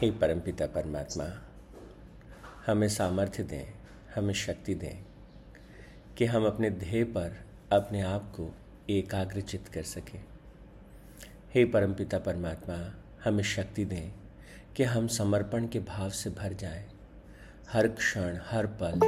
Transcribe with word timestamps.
हे 0.00 0.10
परमपिता 0.10 0.66
परमात्मा, 0.66 1.24
हमें 2.66 2.88
सामर्थ्य 2.88 3.42
दें, 3.42 3.72
हमें 4.14 4.34
शक्ति 4.34 4.74
दें 4.74 5.04
कि 6.18 6.24
हम 6.24 6.46
अपने 6.46 6.70
ध्येय 6.70 7.04
पर 7.04 7.44
अपने 7.72 8.00
आप 8.00 8.22
को 8.22 8.54
एकाग्रचित 8.90 9.68
कर 9.68 9.82
सकें। 9.82 10.24
हे 11.54 11.64
परमपिता 11.64 12.18
परमात्मा, 12.18 12.94
हमें 13.24 13.42
शक्ति 13.42 13.84
दें 13.84 14.12
कि 14.76 14.82
हम 14.82 15.06
समर्पण 15.06 15.68
के 15.68 15.80
भाव 15.80 16.10
से 16.10 16.30
भर 16.30 16.52
जाएँ, 16.52 16.90
हर 17.72 17.88
क्षण, 17.88 18.38
हर 18.44 18.66
पल। 18.66 19.00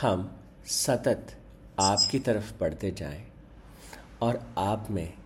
हम 0.00 0.40
सतत 0.66 1.26
आपकी 1.80 2.18
तरफ़ 2.18 2.60
बढ़ते 2.60 2.90
जाएँ 2.90 3.32
और 4.22 4.54
आप 4.58 4.86
में 4.90 5.17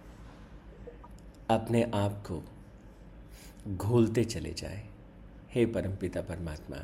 अपने 1.53 1.83
आप 1.95 2.23
को 2.27 2.43
घोलते 3.69 4.25
चले 4.25 4.53
जाए। 4.53 4.83
हे 5.51 5.65
परमपिता 5.67 6.21
परमात्मा 6.21 6.77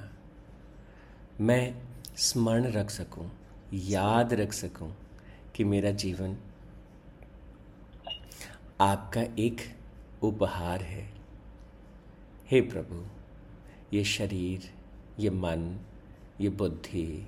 मैं 1.40 1.74
स्मरण 2.16 2.64
रख 2.64 2.90
सकूँ, 2.90 3.30
याद 3.72 4.32
रख 4.34 4.52
सकूँ 4.52 4.96
कि 5.56 5.64
मेरा 5.64 5.90
जीवन 5.90 6.36
आपका 8.80 9.22
एक 9.38 9.60
उपहार 10.22 10.82
है। 10.82 11.08
हे 12.50 12.60
प्रभु 12.60 13.04
ये 13.92 14.04
शरीर 14.04 14.70
ये 15.18 15.30
मन 15.30 15.78
ये 16.40 16.48
बुद्धि 16.48 17.26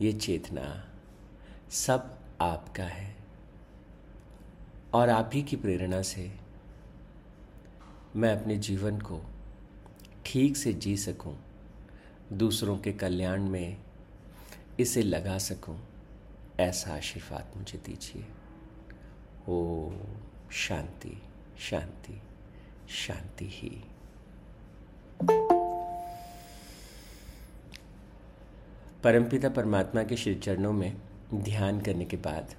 ये 0.00 0.12
चेतना 0.12 0.62
सब 1.70 2.18
आपका 2.40 2.84
है 2.84 3.14
और 4.94 5.08
आप 5.08 5.30
ही 5.34 5.42
की 5.42 5.56
प्रेरणा 5.56 6.02
से 6.02 6.30
मैं 8.16 8.40
अपने 8.40 8.56
जीवन 8.56 8.98
को 8.98 9.20
ठीक 10.26 10.56
से 10.56 10.72
जी 10.72 10.96
सकूँ, 10.96 11.36
दूसरों 12.32 12.78
के 12.78 12.92
कल्याण 12.92 13.42
में 13.42 13.76
इसे 14.80 15.02
लगा 15.02 15.38
सकूँ, 15.38 15.78
ऐसा 16.60 16.94
आशीर्वाद 16.94 17.56
मुझे 17.56 17.78
दीजिए। 17.78 18.24
ओ 19.48 19.90
शांति 20.50 21.22
शांति 21.58 22.20
शांति 22.90 23.48
ही। 23.50 23.84
परमपिता 29.04 29.48
परमात्मा 29.48 30.02
के 30.02 30.16
श्री 30.16 30.34
चरणों 30.34 30.72
में 30.72 30.96
ध्यान 31.34 31.80
करने 31.80 32.04
के 32.04 32.16
बाद 32.16 32.54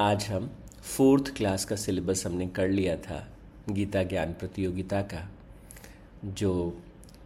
आज 0.00 0.24
हम 0.24 0.50
फोर्थ 0.82 1.36
क्लास 1.36 1.64
का 1.64 1.76
सिलेबस 1.76 2.26
हमने 2.26 2.46
कर 2.46 2.68
लिया 2.68 2.96
था। 2.96 3.37
गीता 3.70 4.02
ज्ञान 4.02 4.32
प्रतियोगिता 4.32 5.00
का, 5.02 5.28
जो 6.24 6.80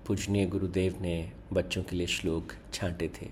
पूजनीय 0.07 0.47
गुरुदेव 0.47 0.97
ने 1.01 1.33
बच्चों 1.53 1.83
के 1.83 1.97
लिए 1.97 2.07
श्लोक 2.07 2.53
छांटे 2.75 3.11
थे। 3.21 3.29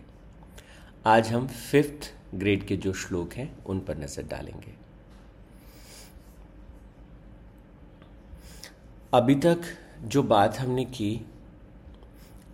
आज 1.06 1.28
हम 1.28 1.46
फिफ्थ 1.46 2.12
ग्रेड 2.34 2.66
के 2.66 2.76
जो 2.76 2.92
श्लोक 2.92 3.32
हैं, 3.32 3.64
उन 3.64 3.80
पर 3.80 3.98
नज़र 3.98 4.22
डालेंगे। 4.22 4.74
अभी 9.12 9.34
तक 9.36 9.60
जो 10.04 10.22
बात 10.22 10.58
हमने 10.58 10.84
की, 10.84 11.20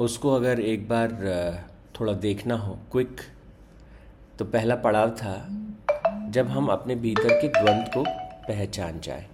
उसको 0.00 0.34
अगर 0.34 0.60
एक 0.60 0.88
बार 0.88 1.12
थोड़ा 2.00 2.12
देखना 2.14 2.56
हो 2.56 2.78
क्विक 2.92 3.20
तो 4.38 4.44
पहला 4.46 4.76
पड़ाव 4.76 5.10
था, 5.10 5.36
जब 6.30 6.48
हम 6.48 6.66
अपने 6.68 6.94
भीतर 6.96 7.40
के 7.40 7.48
द्वंद्व 7.50 7.90
को 7.92 8.04
पहचान 8.48 9.00
जाए। 9.00 9.28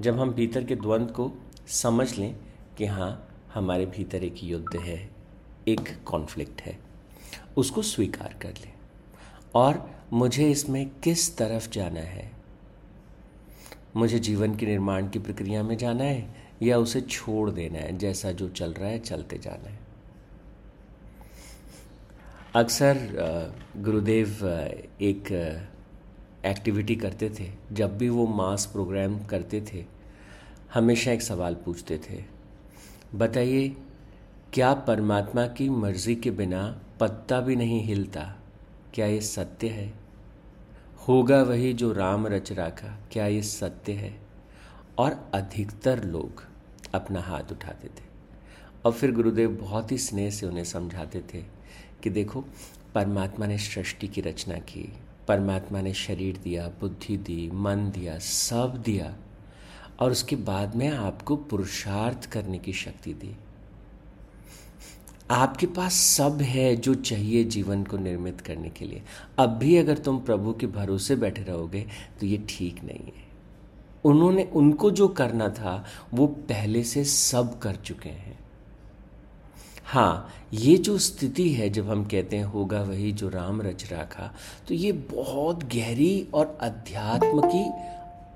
जब 0.00 0.18
हम 0.20 0.32
भीतर 0.32 0.64
के 0.64 0.74
द्वंद्व 0.74 1.12
को 1.12 1.30
समझ 1.68 2.18
लें 2.18 2.34
कि 2.78 2.86
हाँ 2.86 3.28
हमारे 3.54 3.86
भीतर 3.86 4.24
एक 4.24 4.44
युद्ध 4.44 4.80
है, 4.80 5.10
एक 5.68 6.04
कॉन्फ्लिक्ट 6.04 6.60
है, 6.62 6.78
उसको 7.56 7.82
स्वीकार 7.82 8.38
कर 8.42 8.48
लें। 8.48 8.72
और 9.54 9.90
मुझे 10.12 10.50
इसमें 10.50 10.90
किस 11.04 11.36
तरफ़ 11.36 11.70
जाना 11.70 12.00
है? 12.00 12.30
मुझे 13.96 14.18
जीवन 14.18 14.56
के 14.56 14.66
निर्माण 14.66 15.08
की 15.08 15.18
प्रक्रिया 15.18 15.62
में 15.62 15.76
जाना 15.76 16.04
है 16.04 16.34
या 16.62 16.78
उसे 16.78 17.00
छोड़ 17.00 17.50
देना 17.50 17.78
है, 17.78 17.96
जैसा 17.98 18.32
जो 18.32 18.48
चल 18.48 18.72
रहा 18.72 18.88
है, 18.88 18.98
चलते 18.98 19.38
जाना 19.38 19.68
है? 19.68 19.78
अक्सर 22.56 22.96
गुरुदेव 23.76 24.48
एक 25.00 25.28
एक्टिविटी 26.46 26.96
करते 26.96 27.30
थे, 27.30 27.50
जब 27.72 27.98
भी 27.98 28.08
वो 28.08 28.26
मास 28.26 28.66
प्रोग्राम 28.66 29.24
करते 29.24 29.60
थे, 29.72 29.84
हमेशा 30.74 31.12
एक 31.12 31.22
सवाल 31.22 31.54
पूछते 31.54 31.98
थे, 31.98 32.24
बताइए, 33.14 33.76
क्या 34.52 34.74
परमात्मा 34.74 35.46
की 35.46 35.68
मर्ज़ी 35.68 36.14
के 36.14 36.30
बिना 36.30 36.80
पत्ता 37.00 37.40
भी 37.40 37.56
नहीं 37.56 37.82
हिलता? 37.82 38.36
क्या 38.94 39.06
ये 39.06 39.20
सत्य 39.20 39.68
है? 39.68 39.94
होगा 41.08 41.42
वही 41.42 41.72
जो 41.72 41.92
राम 41.92 42.26
रच 42.26 42.52
राखा, 42.52 42.98
क्या 43.12 43.26
ये 43.26 43.42
सत्य 43.42 43.92
है? 43.92 44.20
और 44.98 45.30
अधिकतर 45.34 46.04
लोग 46.04 46.44
अपना 46.94 47.20
हाथ 47.20 47.52
उठाते 47.52 47.88
थे। 47.88 48.04
और 48.84 48.92
फिर 48.92 49.12
गुरुदेव 49.12 49.50
बहुत 49.50 49.92
ही 49.92 49.98
स्नेह 49.98 50.30
से 50.30 50.46
उन्हें 50.46 50.64
समझाते 50.64 51.24
थे 51.34 51.44
कि 52.02 52.10
देखो, 52.10 52.44
परमात्मा 52.94 53.46
ने 53.46 53.58
सृष्टि 53.58 54.08
की 54.08 54.20
रचना 54.20 54.58
की 54.58 54.92
परमात्मा 55.28 55.80
ने 55.80 55.94
शरीर 55.94 56.36
दिया, 56.36 56.66
बुद्धि 56.80 57.16
दी, 57.16 57.50
मन 57.54 57.90
दिया, 57.90 58.18
सब 58.18 58.82
दिया 58.84 59.14
और 60.00 60.10
उसके 60.10 60.36
बाद 60.36 60.76
में 60.76 60.88
आपको 60.88 61.36
पुरुषार्थ 61.36 62.30
करने 62.30 62.58
की 62.58 62.72
शक्ति 62.72 63.14
दी। 63.14 63.36
आपके 65.30 65.66
पास 65.66 65.94
सब 65.94 66.40
है 66.42 66.76
जो 66.76 66.94
चाहिए 66.94 67.44
जीवन 67.44 67.84
को 67.84 67.96
निर्मित 67.96 68.40
करने 68.40 68.70
के 68.70 68.84
लिए। 68.84 69.02
अब 69.38 69.50
भी 69.50 69.76
अगर 69.76 69.98
तुम 69.98 70.18
प्रभु 70.18 70.52
के 70.52 70.66
भरोसे 70.66 71.16
बैठे 71.16 71.42
रहोगे 71.42 71.86
तो 72.20 72.26
ये 72.26 72.44
ठीक 72.48 72.82
नहीं 72.84 73.06
है। 73.06 73.30
उन्होंने 74.04 74.44
उनको 74.44 74.90
जो 74.90 75.08
करना 75.08 75.48
था, 75.48 75.84
वो 76.14 76.26
पहले 76.26 76.82
से 76.84 77.04
सब 77.04 77.58
कर 77.58 77.76
चुके 77.76 78.08
हैं। 78.08 78.38
हाँ 79.92 80.28
ये 80.54 80.76
जो 80.76 80.98
स्थिति 80.98 81.48
है 81.52 81.68
जब 81.70 81.88
हम 81.90 82.04
कहते 82.04 82.36
हैं 82.36 82.44
होगा 82.44 82.82
वही 82.82 83.12
जो 83.12 83.28
राम 83.28 83.62
रच 83.62 83.92
रखा 83.92 84.32
तो 84.68 84.74
ये 84.74 84.92
बहुत 84.92 85.64
गहरी 85.64 86.28
और 86.34 86.58
अध्यात्म 86.60 87.40
की 87.44 87.64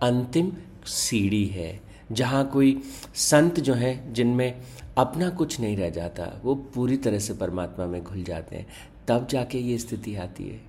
अंतिम 0.07 0.53
सीढ़ी 0.87 1.45
है, 1.47 1.81
जहाँ 2.13 2.45
कोई 2.47 2.83
संत 3.15 3.61
जो 3.61 3.75
है, 3.75 4.13
जिनमें 4.13 4.63
अपना 4.99 5.29
कुछ 5.31 5.61
नहीं 5.61 5.77
रह 5.77 5.91
जाता, 5.91 6.41
वो 6.45 6.55
पूरी 6.55 6.97
तरह 6.97 7.19
से 7.19 7.35
परमात्मा 7.35 7.87
में 7.87 8.03
घुल 8.05 8.23
जाते 8.23 8.57
हैं, 8.57 8.67
तब 9.09 9.27
जाके 9.31 9.59
ये 9.59 9.79
स्थिति 9.79 10.15
आती 10.17 10.45
है। 10.45 10.61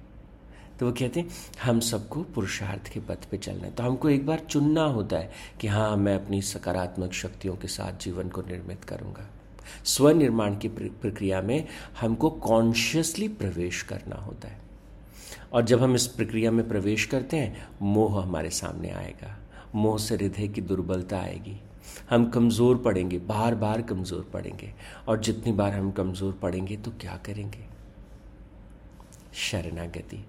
तो 0.80 0.86
वो 0.86 0.92
कहते 0.92 1.20
हैं, 1.20 1.30
हम 1.64 1.80
सबको 1.80 2.22
पुरुषार्थ 2.36 2.94
के 2.94 3.00
पथ 3.00 3.30
पे 3.32 3.38
चलना 3.38 3.66
है। 3.66 3.72
तो 3.72 3.84
हमको 3.84 4.10
एक 4.10 4.26
बार 4.26 4.40
चुनना 4.50 4.84
होता 4.84 5.18
है 5.18 5.32
कि 5.62 5.68
हाँ 5.68 5.96
मैं 5.98 6.16
अपनी 6.16 6.42
सकारात्मक 6.42 7.14
शक्तियों 7.14 7.56
के 7.56 7.68
साथ 7.68 8.04
जीवन 8.04 8.30
को 8.30 8.42
निर्मित 8.42 8.84
करूँगा। 8.84 9.30
स्वनिर्माण 9.86 10.58
की 10.58 10.68
प्रक्रिया 10.68 11.42
में 11.42 11.68
हमको 12.02 12.30
कॉन्शियसली 12.30 13.28
प्रवेश 13.28 13.82
करना 13.82 14.16
होता 14.16 14.48
है। 14.48 14.60
और 15.54 15.66
जब 15.66 15.84
हम 15.84 15.96
इस 15.96 16.08
प्रक्रिया 16.08 16.52
में 16.52 16.68
प्रवेश 16.68 17.06
करते 17.06 17.38
हैं, 17.38 17.68
मोह 17.82 18.22
हमारे 18.24 18.50
सामने 18.50 18.90
आएगा। 18.90 19.38
मोह 19.76 19.98
से 19.98 20.16
हृदय 20.16 20.48
की 20.48 20.62
दुर्बलता 20.62 21.20
आएगी। 21.20 21.60
हम 22.10 22.30
कमज़ोर 22.30 22.78
पड़ेंगे 22.78 23.18
बार 23.18 23.56
बार 23.56 23.82
कमज़ोर 23.82 24.30
पड़ेंगे। 24.34 24.74
और 25.08 25.20
जितनी 25.20 25.52
बार 25.54 25.74
हम 25.74 25.92
कमज़ोर 25.92 26.34
पड़ेंगे 26.34 26.78
तो 26.78 26.92
क्या 26.92 27.18
करेंगे? 27.26 27.66
शरणागति। 29.34 30.24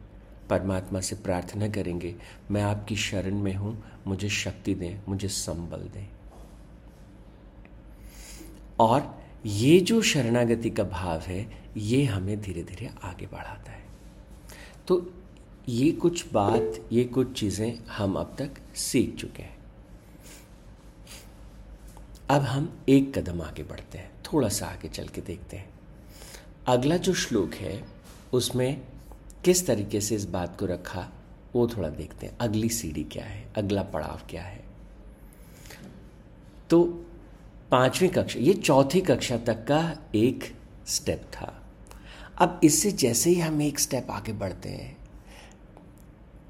परमात्मा 0.51 1.01
से 1.01 1.17
प्रार्थना 1.17 1.69
करेंगे, 1.69 2.15
मैं 2.51 2.63
आपकी 2.63 2.97
शरण 2.97 3.35
में 3.35 3.55
हूँ, 3.55 3.77
मुझे 4.07 4.29
शक्ति 4.29 4.75
दें, 4.75 5.01
मुझे 5.09 5.29
संबल 5.29 5.89
दें। 5.95 6.07
और 8.81 9.19
ये 9.47 9.81
जो 9.81 10.03
शरणागति 10.03 10.71
का 10.71 10.85
भाव 10.85 11.21
है, 11.21 11.63
ये 11.77 12.05
हमें 12.05 12.41
धीरे 12.41 12.63
धीरे 12.63 12.91
आगे 13.03 13.27
बढ़ाता 13.27 13.73
है। 13.73 13.85
तो 14.89 15.13
ये 15.69 15.93
कुछ 15.93 16.33
बात, 16.33 16.89
ये 16.93 17.05
कुछ 17.05 17.41
चीज़ें 17.41 17.79
हम 17.85 18.15
अब 18.15 18.37
तक 18.39 18.51
सीख 18.77 19.17
चुके 19.17 19.43
हैं। 19.43 19.59
अब 22.31 22.43
हम 22.43 22.85
एक 22.89 23.19
कदम 23.19 23.43
आगे 23.43 23.63
बढ़ते 23.63 23.99
हैं, 23.99 24.11
थोड़ा 24.23 24.49
सा 24.49 24.67
आगे 24.67 24.89
चल 24.89 25.09
के 25.09 25.21
देखते 25.21 25.57
हैं। 25.57 25.71
अगला 26.67 26.97
जो 26.97 27.15
श्लोक 27.15 27.55
है, 27.55 27.85
उसमें 28.33 28.83
किस 29.45 29.67
तरीके 29.67 30.01
से 30.01 30.15
इस 30.15 30.25
बात 30.25 30.59
को 30.61 30.67
रखा, 30.67 31.13
वो 31.55 31.69
थोड़ा 31.69 31.89
देखते 31.89 32.27
हैं। 32.27 32.39
अगली 32.41 32.69
सीढ़ी 32.69 33.05
क्या 33.05 33.25
है? 33.25 33.49
अगला 33.57 33.83
पड़ाव 33.83 34.21
क्या 34.31 34.43
है? 34.43 34.65
तो 36.71 37.05
पांचवी 37.71 38.09
कक्षा, 38.09 38.39
ये 38.39 38.53
चौथी 38.55 39.01
कक्षा 39.01 39.37
तक 39.37 39.65
का 39.65 39.97
एक 40.15 40.45
स्टेप 40.87 41.23
था। 41.33 41.63
अब 42.39 42.61
इससे 42.65 42.93
जैसे 42.93 43.31
ही 43.31 43.41
हम 43.41 43.63
एक 43.63 43.79
स्टेप 43.79 44.11
आगे 44.11 44.33
बढ़ते 44.33 44.69
हैं, 44.69 44.97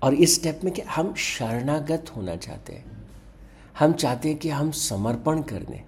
और 0.02 0.14
इस 0.14 0.34
स्टेप 0.34 0.60
में 0.64 0.72
क्या 0.74 0.90
हम 0.90 1.14
शरणागत 1.14 2.12
होना 2.16 2.36
चाहते 2.36 2.72
हैं, 2.72 2.84
हम 3.78 3.92
चाहते 3.92 4.28
हैं 4.28 4.38
कि 4.38 4.48
हम 4.48 4.70
समर्पण 4.70 5.42
कर 5.42 5.62
दें। 5.62 5.82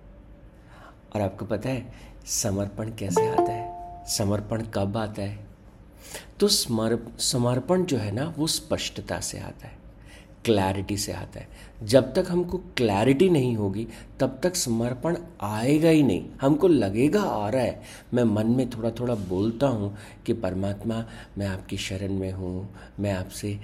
और 1.14 1.20
आपको 1.20 1.44
पता 1.44 1.68
है, 1.68 1.92
समर्पण 2.26 2.90
कैसे 2.90 3.28
आता 3.28 3.52
है? 3.52 4.06
समर्पण 4.08 4.62
कब 4.74 4.96
आता 4.96 5.22
है? 5.22 5.46
तो 6.40 6.48
समर्पण 6.48 7.84
जो 7.84 7.98
है 7.98 8.12
ना, 8.12 8.34
वो 8.38 8.46
स्पष्टता 8.46 9.20
से 9.20 9.38
आता 9.38 9.66
है। 9.66 9.78
क्लैरिटी 10.44 10.96
से 10.96 11.12
आता 11.12 11.40
है। 11.40 11.48
जब 11.82 12.14
तक 12.14 12.24
हमको 12.28 12.58
क्लैरिटी 12.58 13.30
नहीं 13.30 13.56
होगी, 13.56 13.88
तब 14.20 14.40
तक 14.42 14.56
समर्पण 14.56 15.16
आएगा 15.40 15.88
ही 15.88 16.02
नहीं। 16.02 16.26
हमको 16.40 16.68
लगेगा 16.68 17.22
आ 17.22 17.48
रहा 17.48 17.62
है। 17.62 17.82
मैं 18.14 18.24
मन 18.24 18.46
में 18.46 18.70
थोड़ा 18.70 18.90
थोड़ा 18.90 19.14
बोलता 19.14 19.66
हूँ 19.66 19.96
कि, 20.26 20.32
परमात्मा, 20.32 21.04
मैं 21.38 21.46
आपकी 21.46 21.76
शरण 21.76 22.12
में 22.12 22.32
हूँ। 22.32 22.74
मैं 23.00 23.12
आपसे 23.12 23.60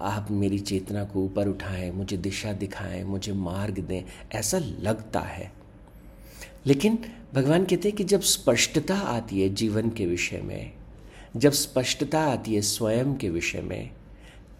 आप 0.00 0.26
मेरी 0.30 0.58
चेतना 0.58 1.04
को 1.04 1.24
ऊपर 1.24 1.48
उठाएँ, 1.48 1.90
मुझे 1.90 2.16
दिशा 2.16 2.52
दिखाएँ, 2.52 3.04
मुझे 3.04 3.32
मार्ग 3.32 3.78
दें। 3.78 4.02
ऐसा 4.32 4.58
लगता 4.58 5.20
है। 5.20 5.52
लेकिन 6.66 6.98
भगवान 7.34 7.64
कहते 7.64 7.88
हैं 7.88 7.96
कि 7.96 8.04
जब 8.04 8.20
स्पष्टता 8.20 8.94
आती 8.94 9.42
है 9.42 9.48
जीवन 9.48 9.90
के 9.90 10.06
विषय 10.06 10.38
में, 10.38 10.72
जब 11.36 11.52
स्पष्टता 11.52 12.20
आती 12.20 12.54
है 12.54 12.60
स्वयं 12.60 13.14
के 13.14 13.30
विषय 13.30 13.60
में 13.60 13.90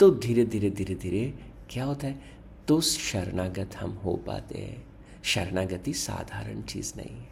तो 0.01 0.11
धीरे 0.11 0.45
धीरे 0.45 0.71
धीरे 0.71 0.95
धीरे 0.95 1.35
क्या 1.71 1.85
होता 1.85 2.07
है? 2.07 2.23
तो 2.69 2.81
शरणागत 2.81 3.77
हम 3.77 3.91
हो 3.91 4.17
पाते 4.17 4.59
हैं। 4.59 4.87
शरणागति 5.25 5.93
साधारण 5.93 6.63
चीज़ 6.63 6.93
नहीं 6.97 7.17
है। 7.17 7.29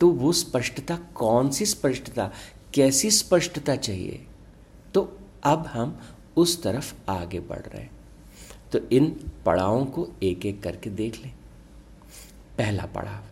तो 0.00 0.08
वो 0.08 0.32
स्पष्टता, 0.32 0.96
कौन 0.96 1.50
सी 1.50 1.66
स्पष्टता, 1.66 2.32
कैसी 2.74 3.10
स्पष्टता 3.10 3.76
चाहिए? 3.76 4.26
तो 4.94 5.18
अब 5.42 5.66
हम 5.66 6.00
उस 6.36 6.62
तरफ़ 6.62 7.10
आगे 7.10 7.40
बढ़ 7.40 7.60
रहे 7.60 7.82
हैं। 7.82 8.00
तो 8.72 8.78
इन 8.78 9.30
पड़ावों 9.46 9.86
को 9.86 10.08
एक 10.22 10.46
एक 10.46 10.62
करके 10.62 10.90
देख 10.90 11.16
लें। 11.16 11.34
पहला 12.58 12.86
पड़ाव। 12.86 13.24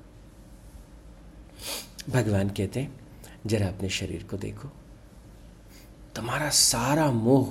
भगवान 2.12 2.48
कहते 2.48 2.80
हैं, 2.80 3.00
जरा 3.46 3.68
अपने 3.68 3.88
शरीर 3.88 4.22
को 4.22 4.36
देखो। 4.36 4.68
तुम्हारा 6.18 6.48
सारा 6.50 7.10
मोह 7.10 7.48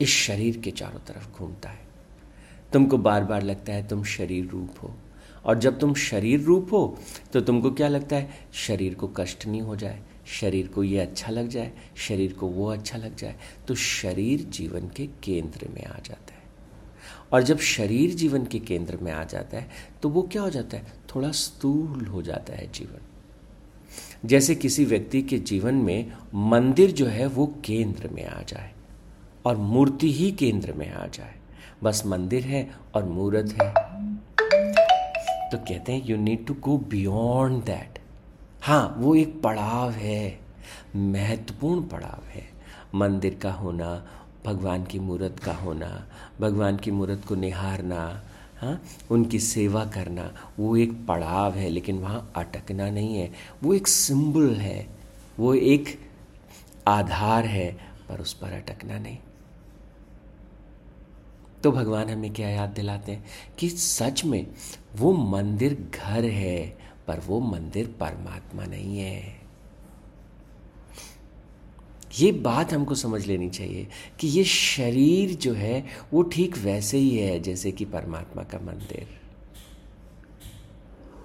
इस 0.00 0.08
शरीर 0.10 0.56
के 0.56 0.70
चारों 0.70 0.98
तरफ़ 0.98 1.28
घूमता 1.30 1.68
है। 1.68 1.86
तुमको 2.72 2.98
बार 2.98 3.24
बार 3.24 3.42
लगता 3.42 3.72
है 3.72 3.86
तुम 3.88 4.02
शरीर 4.04 4.46
रूप 4.46 4.82
हो। 4.82 4.94
और 5.44 5.58
जब 5.58 5.78
तुम 5.78 5.92
शरीर 5.94 6.40
रूप 6.40 6.72
हो 6.72 6.98
तो 7.32 7.40
तुमको 7.40 7.70
क्या 7.70 7.88
लगता 7.88 8.16
है? 8.16 8.48
शरीर 8.52 8.94
को 8.94 9.08
कष्ट 9.08 9.46
नहीं 9.46 9.60
हो 9.60 9.76
जाए, 9.76 10.02
शरीर 10.40 10.68
को 10.68 10.84
ये 10.84 10.98
अच्छा 10.98 11.30
लग 11.30 11.48
जाए, 11.48 11.72
शरीर 11.98 12.32
को 12.32 12.46
वो 12.46 12.66
अच्छा 12.72 12.98
लग 12.98 13.16
जाए 13.16 13.36
तो 13.68 13.74
शरीर 13.74 14.42
जीवन 14.50 14.88
के 14.88 15.06
केंद्र 15.22 15.68
में 15.68 15.84
आ 15.84 15.98
जाता 15.98 16.34
है। 16.34 16.42
और 17.32 17.42
जब 17.42 17.58
शरीर 17.68 18.14
जीवन 18.14 18.46
के 18.46 18.58
केंद्र 18.58 18.96
में 18.96 19.12
आ 19.12 19.24
जाता 19.24 19.58
है 19.58 19.70
तो 20.02 20.08
वो 20.08 20.22
क्या 20.22 20.42
हो 20.42 20.50
जाता 20.50 20.76
है? 20.76 20.92
थोड़ा 21.14 21.30
स्थूल 21.30 22.06
हो 22.06 22.22
जाता 22.22 22.52
है 22.52 22.70
जीवन। 22.72 23.08
जैसे 24.24 24.54
किसी 24.54 24.84
व्यक्ति 24.84 25.22
के 25.22 25.38
जीवन 25.38 25.74
में 25.74 26.12
मंदिर 26.34 26.90
जो 26.90 27.06
है 27.06 27.26
वो 27.26 27.46
केंद्र 27.64 28.08
में 28.08 28.24
आ 28.26 28.42
जाए 28.42 28.70
और 29.46 29.56
मूर्ति 29.56 30.12
ही 30.12 30.30
केंद्र 30.32 30.72
में 30.72 30.90
आ 30.92 31.06
जाए। 31.06 31.34
बस 31.82 32.02
मंदिर 32.06 32.42
है 32.42 32.68
और 32.94 33.04
मूर्त 33.04 33.52
है। 33.62 33.72
तो 35.50 35.58
कहते 35.58 35.92
हैं 35.92 36.06
you 36.06 36.16
need 36.16 36.46
to 36.46 36.54
go 36.54 36.76
beyond 36.78 37.64
that 37.64 37.98
हाँ 38.62 38.94
वो 38.98 39.14
एक 39.14 39.40
पड़ाव 39.42 39.90
है, 39.90 40.38
महत्वपूर्ण 40.96 41.82
पड़ाव 41.82 42.24
है। 42.28 42.44
मंदिर 42.94 43.38
का 43.42 43.52
होना, 43.52 44.06
भगवान 44.46 44.84
की 44.84 44.98
मूर्त 44.98 45.38
का 45.38 45.52
होना, 45.52 46.06
भगवान 46.40 46.76
की 46.76 46.90
मूर्त 46.90 47.24
को 47.28 47.34
निहारना 47.34 48.22
हाँ 48.62 48.82
उनकी 49.10 49.38
सेवा 49.38 49.84
करना, 49.84 50.34
वो 50.58 50.76
एक 50.76 51.06
पड़ाव 51.06 51.54
है, 51.54 51.68
लेकिन 51.68 51.98
वहाँ 51.98 52.32
अटकना 52.36 52.90
नहीं 52.90 53.14
है। 53.14 53.32
वो 53.62 53.74
एक 53.74 53.88
सिंबल 53.88 54.54
है, 54.54 54.88
वो 55.38 55.54
एक 55.54 56.10
आधार 56.88 57.44
है, 57.44 57.76
पर 58.08 58.20
उस 58.20 58.32
पर 58.32 58.52
अटकना 58.52 58.98
नहीं। 58.98 59.18
तो 61.64 61.72
भगवान 61.72 62.10
हमें 62.10 62.32
क्या 62.32 62.48
याद 62.48 62.70
दिलाते 62.70 63.12
हैं? 63.12 63.24
कि 63.58 63.68
सच 63.68 64.24
में 64.24 64.46
वो 64.96 65.12
मंदिर 65.12 65.90
घर 65.94 66.24
है, 66.24 66.78
पर 67.06 67.20
वो 67.20 67.40
मंदिर 67.40 67.96
परमात्मा 68.00 68.64
नहीं 68.64 68.98
है। 68.98 69.41
ये 72.20 72.32
बात 72.32 72.72
हमको 72.72 72.94
समझ 72.94 73.26
लेनी 73.26 73.50
चाहिए 73.50 73.86
कि 74.20 74.28
ये 74.28 74.44
शरीर 74.44 75.34
जो 75.34 75.52
है, 75.52 75.84
वो 76.12 76.22
ठीक 76.22 76.58
वैसे 76.58 76.98
ही 76.98 77.16
है 77.16 77.40
जैसे 77.40 77.72
कि 77.72 77.84
परमात्मा 77.84 78.42
का 78.42 78.58
मंदिर। 78.58 79.06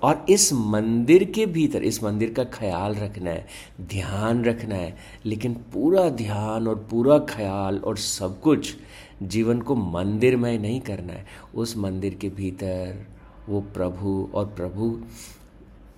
और 0.04 0.26
इस 0.30 0.54
मंदिर 0.54 1.24
के 1.24 1.46
भीतर, 1.46 1.84
इस 1.84 2.04
मंदिर 2.04 2.34
का 2.34 2.44
ख्याल 2.44 2.96
रखना 2.96 3.30
है, 3.30 3.48
ध्यान 3.82 4.46
रखना 4.46 4.76
है, 4.76 4.98
लेकिन 5.26 5.54
पूरा 5.54 6.10
ध्यान 6.10 6.68
और 6.68 6.88
पूरा 6.92 7.20
ख्याल 7.20 7.78
और 7.78 7.98
सब 7.98 8.42
कुछ 8.42 8.76
जीवन 9.24 9.62
को 9.62 9.76
मंदिरमय 9.76 10.58
नहीं 10.58 10.82
करना 10.82 11.14
है। 11.14 11.26
उस 11.56 11.78
मंदिर 11.78 12.14
के 12.14 12.30
भीतर 12.30 13.08
वो 13.50 13.62
प्रभु 13.62 14.30
और 14.34 14.46
प्रभु 14.46 15.00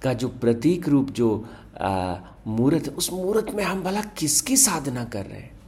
का 0.02 0.14
जो 0.14 0.28
प्रतीक 0.28 0.90
रूप, 0.90 1.10
जो 1.10 1.46
मूर्त, 2.48 2.90
उस 2.90 3.14
मूर्त 3.14 3.56
में 3.56 3.64
हम 3.64 3.84
भला 3.84 4.02
किसकी 4.02 4.58
साधना 4.58 5.04
कर 5.06 5.26
रहे 5.26 5.40
हैं? 5.40 5.60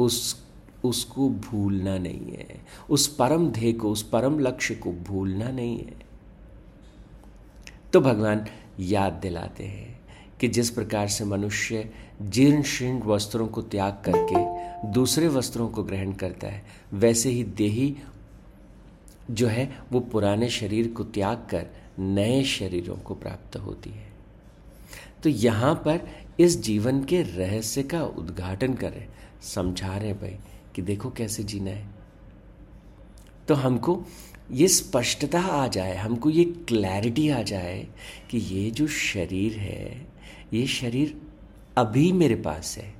उस, 0.00 0.44
उसको 0.84 1.28
भूलना 1.28 1.98
नहीं 1.98 2.32
है। 2.32 2.66
उस 2.90 3.06
परम 3.06 3.48
ध्येय 3.48 3.72
को, 3.72 3.90
उस 3.90 4.02
परम 4.02 4.38
लक्ष्य 4.38 4.74
को 4.74 4.92
भूलना 4.92 5.50
नहीं 5.50 5.78
है। 5.78 5.94
तो 7.92 8.00
भगवान 8.00 8.46
याद 8.80 9.12
दिलाते 9.12 9.64
हैं 9.64 10.00
कि 10.40 10.48
जिस 10.48 10.70
प्रकार 10.70 11.08
से 11.08 11.24
मनुष्य 11.24 11.92
जीर्ण 12.22 12.62
शीर्ण 12.62 13.02
वस्त्रों 13.02 13.48
को 13.48 13.62
त्याग 13.62 13.92
करके 13.92 14.62
दूसरे 14.88 15.28
वस्त्रों 15.28 15.68
को 15.68 15.82
ग्रहण 15.82 16.12
करता 16.12 16.46
है, 16.46 16.64
वैसे 16.92 17.30
ही 17.30 17.44
देही 17.44 17.96
जो 19.30 19.46
है, 19.46 19.78
वो 19.92 20.00
पुराने 20.00 20.48
शरीर 20.48 20.88
को 20.88 21.04
त्याग 21.04 21.46
कर 21.50 21.66
नए 22.02 22.44
शरीरों 22.44 22.96
को 22.96 23.14
प्राप्त 23.14 23.56
होती 23.56 23.90
है। 23.90 24.12
तो 25.22 25.28
यहाँ 25.28 25.74
पर 25.74 26.00
इस 26.40 26.60
जीवन 26.60 27.04
के 27.04 27.22
रहस्य 27.22 27.82
का 27.82 28.04
उद्घाटन 28.04 28.74
कर। 28.74 28.94
समझा 29.42 29.96
रहे 29.96 30.12
भाई 30.12 30.36
कि 30.74 30.82
देखो 30.82 31.10
कैसे 31.10 31.42
जीना 31.42 31.70
है। 31.70 31.86
तो 33.48 33.54
हमको 33.54 34.04
ये 34.52 34.68
स्पष्टता 34.68 35.40
आ 35.40 35.66
जाए, 35.66 35.96
हमको 35.96 36.30
ये 36.30 36.44
क्लैरिटी 36.44 37.28
आ 37.28 37.42
जाए 37.42 37.86
कि 38.30 38.38
ये 38.38 38.70
जो 38.70 38.86
शरीर 38.86 39.52
है, 39.52 40.06
ये 40.52 40.66
शरीर 40.66 41.20
अभी 41.76 42.12
मेरे 42.12 42.34
पास 42.34 42.78
है। 42.78 42.94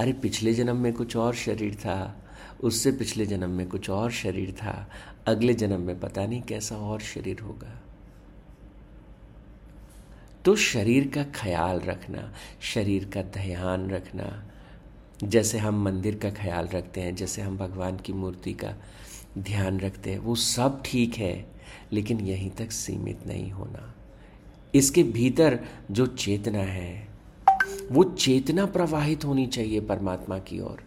अरे 0.00 0.12
पिछले 0.12 0.54
जन्म 0.54 0.76
में 0.76 0.92
कुछ 0.92 1.16
और 1.16 1.34
शरीर 1.34 1.74
था 1.74 2.23
उससे 2.60 2.92
पिछले 2.92 3.26
जन्म 3.26 3.50
में 3.50 3.68
कुछ 3.68 3.90
और 3.90 4.10
शरीर 4.10 4.52
था, 4.52 4.90
अगले 5.26 5.54
जन्म 5.54 5.80
में 5.80 6.00
पता 6.00 6.26
नहीं 6.26 6.42
कैसा 6.42 6.76
और 6.76 7.00
शरीर 7.00 7.40
होगा। 7.40 7.80
तो 10.44 10.56
शरीर 10.56 11.08
का 11.08 11.24
ख्याल 11.24 11.80
रखना, 11.80 12.32
शरीर 12.60 13.04
का 13.04 13.22
ध्यान 13.22 13.90
रखना, 13.90 14.50
जैसे 15.24 15.58
हम 15.58 15.84
मंदिर 15.84 16.16
का 16.16 16.30
ख्याल 16.30 16.66
रखते 16.66 17.00
हैं, 17.00 17.14
जैसे 17.14 17.42
हम 17.42 17.58
भगवान 17.58 17.96
की 17.96 18.12
मूर्ति 18.12 18.52
का 18.52 18.74
ध्यान 19.38 19.80
रखते 19.80 20.10
हैं, 20.10 20.18
वो 20.18 20.34
सब 20.34 20.82
ठीक 20.84 21.14
है, 21.14 21.46
लेकिन 21.92 22.20
यहीं 22.20 22.50
तक 22.50 22.72
सीमित 22.72 23.26
नहीं 23.26 23.50
होना। 23.50 23.94
इसके 24.74 25.02
भीतर 25.02 25.60
जो 25.90 26.06
चेतना 26.06 26.58
है, 26.58 27.08
वो 27.92 28.04
चेतना 28.04 28.66
प्रवाहित 28.66 29.24
होनी 29.24 29.46
चाहिए 29.46 29.80
परमात्मा 29.80 30.38
की 30.38 30.60
ओर। 30.60 30.84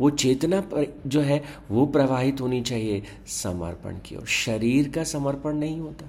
वो 0.00 0.10
चेतना 0.10 0.68
जो 1.06 1.20
है, 1.20 1.44
वो 1.70 1.86
प्रवाहित 1.86 2.40
होनी 2.40 2.62
चाहिए 2.62 3.02
समर्पण 3.26 3.98
की 3.98 4.16
ओर। 4.16 4.26
शरीर 4.26 4.88
का 4.88 5.04
समर्पण 5.04 5.52
नहीं 5.52 5.80
होता। 5.80 6.06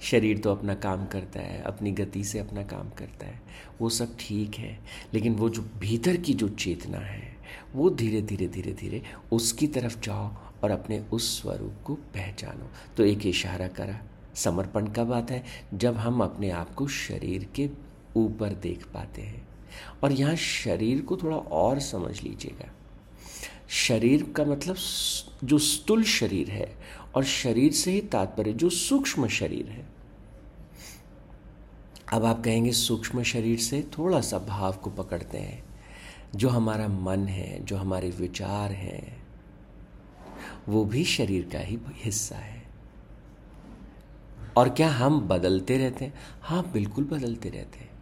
शरीर 0.00 0.38
तो 0.38 0.50
अपना 0.50 0.74
काम 0.74 1.06
करता 1.06 1.40
है, 1.40 1.62
अपनी 1.62 1.92
गति 1.92 2.24
से 2.24 2.38
अपना 2.38 2.62
काम 2.62 2.88
करता 2.88 3.26
है। 3.26 3.42
वो 3.80 3.88
सब 3.88 4.16
ठीक 4.20 4.54
है, 4.54 4.78
लेकिन 5.14 5.34
वो 5.34 5.50
जो 5.50 5.62
भीतर 5.78 6.16
की 6.16 6.34
जो 6.34 6.48
चेतना 6.48 6.98
है, 6.98 7.36
वो 7.74 7.90
धीरे 7.90 8.22
धीरे 8.22 8.48
धीरे 8.48 8.72
धीरे 8.72 9.02
उसकी 9.32 9.66
तरफ़ 9.66 10.00
जाओ 10.00 10.34
और 10.64 10.70
अपने 10.70 11.00
उस 11.00 11.42
स्वरूप 11.42 11.74
को 11.84 11.94
पहचानो। 11.94 12.70
तो 12.96 13.04
एक 13.04 13.26
इशारा 13.26 13.68
करा, 13.68 14.00
समर्पण 14.34 14.86
कब 14.86 15.12
आता 15.12 15.34
है? 15.34 15.44
जब 15.74 15.96
हम 15.96 16.20
अपने 16.20 16.50
आप 16.50 16.74
को 16.74 16.88
शरीर 16.88 17.48
के 17.54 17.68
ऊपर 18.16 18.48
देख 18.48 18.86
पाते 18.86 19.22
हैं। 19.22 19.43
और 20.02 20.12
यहाँ 20.12 20.36
शरीर 20.36 21.00
को 21.00 21.16
थोड़ा 21.16 21.36
और 21.36 21.80
समझ 21.80 22.22
लीजिएगा। 22.22 22.72
शरीर 23.68 24.32
का 24.36 24.44
मतलब 24.44 24.76
जो 25.44 25.58
स्थूल 25.58 26.04
शरीर 26.04 26.50
है 26.50 26.76
और 27.14 27.24
शरीर 27.24 27.72
से 27.72 27.92
ही 27.92 28.00
तात्पर्य, 28.00 28.52
जो 28.52 28.70
सूक्ष्म 28.70 29.28
शरीर 29.28 29.66
है। 29.66 29.86
अब 32.12 32.24
आप 32.24 32.44
कहेंगे, 32.44 32.72
सूक्ष्म 32.72 33.22
शरीर 33.22 33.58
से 33.58 33.82
थोड़ा 33.98 34.20
सा 34.20 34.38
भाव 34.38 34.72
को 34.72 34.90
पकड़ते 34.90 35.38
हैं। 35.38 35.64
जो 36.34 36.48
हमारा 36.48 36.88
मन 36.88 37.26
है, 37.28 37.64
जो 37.64 37.76
हमारे 37.76 38.10
विचार 38.10 38.72
हैं, 38.72 39.26
वो 40.68 40.84
भी 40.84 41.04
शरीर 41.04 41.48
का 41.52 41.58
ही 41.58 41.78
हिस्सा 41.94 42.36
है। 42.36 42.64
और 44.56 44.68
क्या 44.68 44.88
हम 44.88 45.20
बदलते 45.20 45.78
रहते 45.78 46.04
हैं? 46.04 46.14
हाँ 46.42 46.70
बिल्कुल 46.72 47.04
बदलते 47.04 47.48
रहते 47.48 47.78
हैं। 47.78 47.93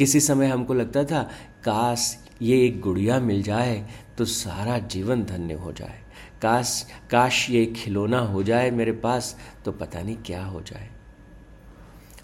किसी 0.00 0.20
समय 0.20 0.46
हमको 0.46 0.74
लगता 0.74 1.04
था, 1.04 1.22
काश 1.64 2.28
ये 2.42 2.64
एक 2.66 2.80
गुड़िया 2.80 3.18
मिल 3.20 3.42
जाए 3.42 3.88
तो 4.18 4.24
सारा 4.24 4.78
जीवन 4.78 5.24
धन्य 5.24 5.54
हो 5.54 5.72
जाए। 5.72 5.98
काश 6.42 6.86
काश 7.10 7.50
ये 7.50 7.66
खिलौना 7.66 8.18
हो 8.18 8.42
जाए 8.42 8.70
मेरे 8.70 8.92
पास 8.92 9.36
तो 9.64 9.72
पता 9.72 10.02
नहीं 10.02 10.16
क्या 10.16 10.44
हो 10.44 10.60
जाए। 10.60 10.88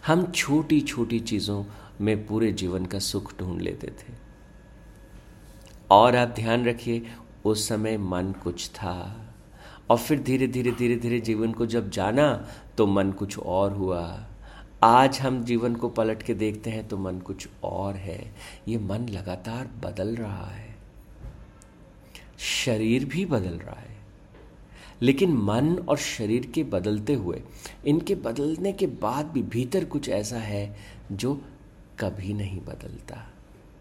हम 0.07 0.25
छोटी 0.33 0.81
छोटी 0.81 1.21
चीज़ों 1.21 1.65
में 2.01 2.27
पूरे 2.27 2.53
जीवन 2.53 2.87
का 2.87 2.99
सुख 2.99 3.39
ढूंढ 3.39 3.61
लेते 3.61 3.87
थे। 3.87 4.15
और 5.91 6.17
आप 6.17 6.29
ध्यान 6.29 6.65
रखिए, 6.65 7.07
उस 7.45 7.69
समय 7.69 7.97
मन 7.97 8.35
कुछ 8.45 8.69
था। 8.69 9.27
और 9.91 9.99
फिर 9.99 10.23
धीरे 10.23 10.47
धीरे 10.47 10.73
धीरे 10.73 10.97
धीरे 10.97 11.21
जीवन 11.21 11.53
को 11.53 11.67
जब 11.67 11.91
जाना 11.91 12.49
तो 12.79 12.87
मन 12.87 13.13
कुछ 13.13 13.39
और 13.39 13.73
हुआ। 13.73 14.29
आज 14.87 15.21
हम 15.21 15.45
जीवन 15.45 15.75
को 15.75 15.89
पलट 15.89 16.23
के 16.23 16.35
देखते 16.35 16.71
हैं 16.71 16.89
तो 16.89 16.99
मन 16.99 17.19
कुछ 17.19 17.49
और 17.63 17.95
है। 17.95 18.35
ये 18.69 18.79
मन 18.79 18.99
लगातार 18.99 19.67
बदल 19.67 20.17
रहा 20.17 20.47
है। 20.47 20.77
शरीर 22.39 23.05
भी 23.05 23.27
बदल 23.27 23.59
रहा 23.59 23.81
है। 23.81 23.97
लेकिन 25.03 25.33
मन 25.33 25.79
और 25.79 25.97
शरीर 25.97 26.47
के 26.47 26.65
बदलते 26.65 27.15
हुए, 27.15 27.43
इनके 27.87 28.15
बदलने 28.15 28.73
के 28.73 28.87
बाद 28.87 29.27
भी 29.27 29.43
भीतर 29.43 29.85
कुछ 29.85 30.09
ऐसा 30.09 30.39
है 30.39 30.77
जो 31.13 31.35
कभी 32.01 32.35
नहीं 32.35 32.61
बदलता, 32.61 33.33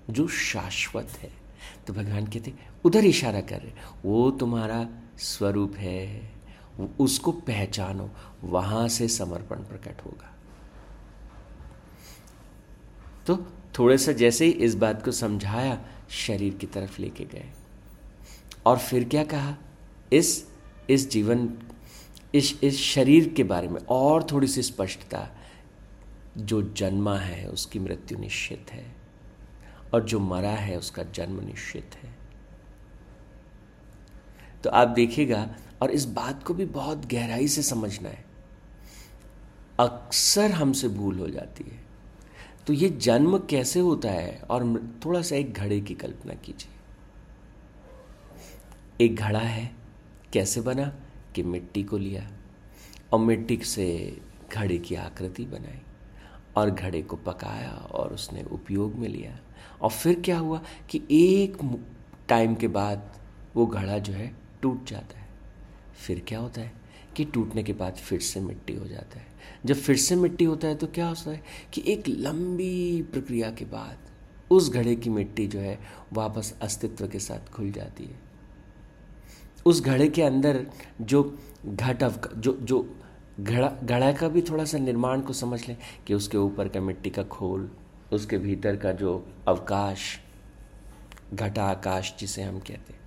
जो 0.09 0.27
शाश्वत 0.27 1.07
है। 1.21 1.31
तो 1.87 1.93
भगवान 1.93 2.27
कहते, 2.27 2.53
उधर 2.85 3.05
इशारा 3.05 3.41
कर 3.41 3.59
रहे 3.61 3.71
वो 4.05 4.31
तुम्हारा 4.31 4.89
स्वरूप 5.17 5.75
है। 5.75 6.31
उसको 6.99 7.31
पहचानो। 7.31 8.09
वहाँ 8.43 8.87
से 8.87 9.07
समर्पण 9.07 9.55
प्रकट 9.55 10.05
होगा। 10.05 10.34
तो 13.27 13.47
थोड़े 13.79 13.97
सा 13.97 14.11
जैसे 14.11 14.45
ही 14.45 14.51
इस 14.51 14.75
बात 14.75 15.05
को 15.05 15.11
समझाया, 15.11 15.85
शरीर 16.09 16.53
की 16.53 16.67
तरफ़ 16.67 17.01
लेके 17.01 17.25
गए। 17.25 17.51
और 18.65 18.77
फिर 18.77 19.09
क्या 19.09 19.23
कहा? 19.23 19.57
इस 20.13 20.49
इस 20.89 21.09
जीवन, 21.09 21.53
इस 22.35 22.59
इस 22.63 22.77
शरीर 22.77 23.29
के 23.29 23.43
बारे 23.43 23.67
में 23.67 23.81
और 23.89 24.23
थोड़ी 24.23 24.47
सी 24.47 24.61
स्पष्टता। 24.61 25.29
जो 26.37 26.61
जन्मा 26.61 27.17
है, 27.17 27.49
उसकी 27.49 27.79
मृत्यु 27.79 28.17
निश्चित 28.17 28.65
है। 28.71 28.95
और 29.93 30.03
जो 30.03 30.19
मरा 30.19 30.49
है, 30.49 30.77
उसका 30.77 31.03
जन्म 31.03 31.45
निश्चित 31.45 31.91
है। 32.03 32.15
तो 34.63 34.69
आप 34.69 34.87
देखिएगा, 34.87 35.55
और 35.81 35.91
इस 35.91 36.05
बात 36.05 36.43
को 36.43 36.53
भी 36.53 36.65
बहुत 36.65 37.05
गहराई 37.05 37.47
से 37.47 37.61
समझना 37.61 38.09
है। 38.09 38.25
अक्सर 39.79 40.51
हमसे 40.51 40.87
भूल 40.87 41.19
हो 41.19 41.27
जाती 41.27 41.63
है। 41.63 41.84
तो 42.67 42.73
ये 42.73 42.89
जन्म 42.89 43.37
कैसे 43.37 43.79
होता 43.79 44.09
है? 44.09 44.41
और 44.49 44.91
थोड़ा 45.05 45.21
सा 45.21 45.35
एक 45.35 45.53
घड़े 45.53 45.81
की 45.81 45.93
कल्पना 45.93 46.33
कीजिए। 46.33 46.71
एक 49.05 49.15
घड़ा 49.15 49.39
है, 49.39 49.75
कैसे 50.33 50.61
बना? 50.61 50.95
कि 51.35 51.43
मिट्टी 51.43 51.83
को 51.83 51.97
लिया 51.97 52.31
और 53.13 53.19
मिट्टी 53.19 53.57
से 53.57 54.17
घड़े 54.53 54.77
की 54.77 54.95
आकृति 54.95 55.45
बनाई 55.45 55.81
और 56.57 56.69
घड़े 56.69 57.01
को 57.01 57.15
पकाया 57.15 57.71
और 57.71 58.13
उसने 58.13 58.43
उपयोग 58.43 58.95
में 58.95 59.07
लिया। 59.07 59.39
और 59.81 59.89
फिर 59.89 60.19
क्या 60.19 60.37
हुआ 60.37 60.61
कि 60.89 61.01
एक 61.11 61.57
टाइम 62.27 62.55
के 62.55 62.67
बाद 62.67 63.19
वो 63.55 63.65
घड़ा 63.65 63.97
जो 63.97 64.13
है 64.13 64.35
टूट 64.61 64.85
जाता 64.85 65.19
है। 65.19 65.27
फिर 66.07 66.25
क्या 66.27 66.39
होता 66.39 66.61
है? 66.61 66.84
कि 67.17 67.25
टूटने 67.25 67.63
के 67.63 67.73
बाद 67.73 67.95
फिर 67.95 68.19
से 68.19 68.39
मिट्टी 68.39 68.73
हो 68.73 68.87
जाता 68.87 69.19
है। 69.19 69.27
जब 69.65 69.75
फिर 69.75 69.97
से 69.97 70.15
मिट्टी 70.15 70.45
होता 70.45 70.67
है 70.67 70.75
तो 70.75 70.87
क्या 70.87 71.07
होता 71.07 71.31
है 71.31 71.41
कि 71.73 71.83
एक 71.87 72.07
लंबी 72.07 73.01
प्रक्रिया 73.11 73.51
के 73.51 73.65
बाद 73.65 73.97
उस 74.51 74.69
घड़े 74.71 74.95
की 74.95 75.09
मिट्टी 75.09 75.47
जो 75.47 75.59
है 75.59 75.77
वापस 76.13 76.53
अस्तित्व 76.61 77.07
के 77.07 77.19
साथ 77.19 77.51
खुल 77.53 77.71
जाती 77.71 78.03
है। 78.03 78.19
उस 79.65 79.81
घड़े 79.83 80.07
के 80.09 80.21
अंदर 80.21 80.65
जो 81.01 81.23
घट 81.65 82.03
जो 82.37 82.57
जो 82.61 82.79
घड़ा 83.39 83.69
घड़ा 83.83 84.11
का 84.11 84.27
भी 84.27 84.41
थोड़ा 84.41 84.65
सा 84.65 84.77
निर्माण 84.77 85.21
को 85.21 85.33
समझ 85.33 85.67
लें 85.67 85.77
कि 86.07 86.13
उसके 86.13 86.37
ऊपर 86.37 86.67
का 86.67 86.81
मिट्टी 86.81 87.09
का 87.09 87.23
खोल, 87.23 87.69
उसके 88.13 88.37
भीतर 88.37 88.75
का 88.75 88.91
जो 88.91 89.25
अवकाश 89.47 90.19
घटा 91.33 91.63
आकाश 91.63 92.13
जिसे 92.19 92.41
हम 92.41 92.59
कहते 92.59 92.93
हैं 92.93 92.99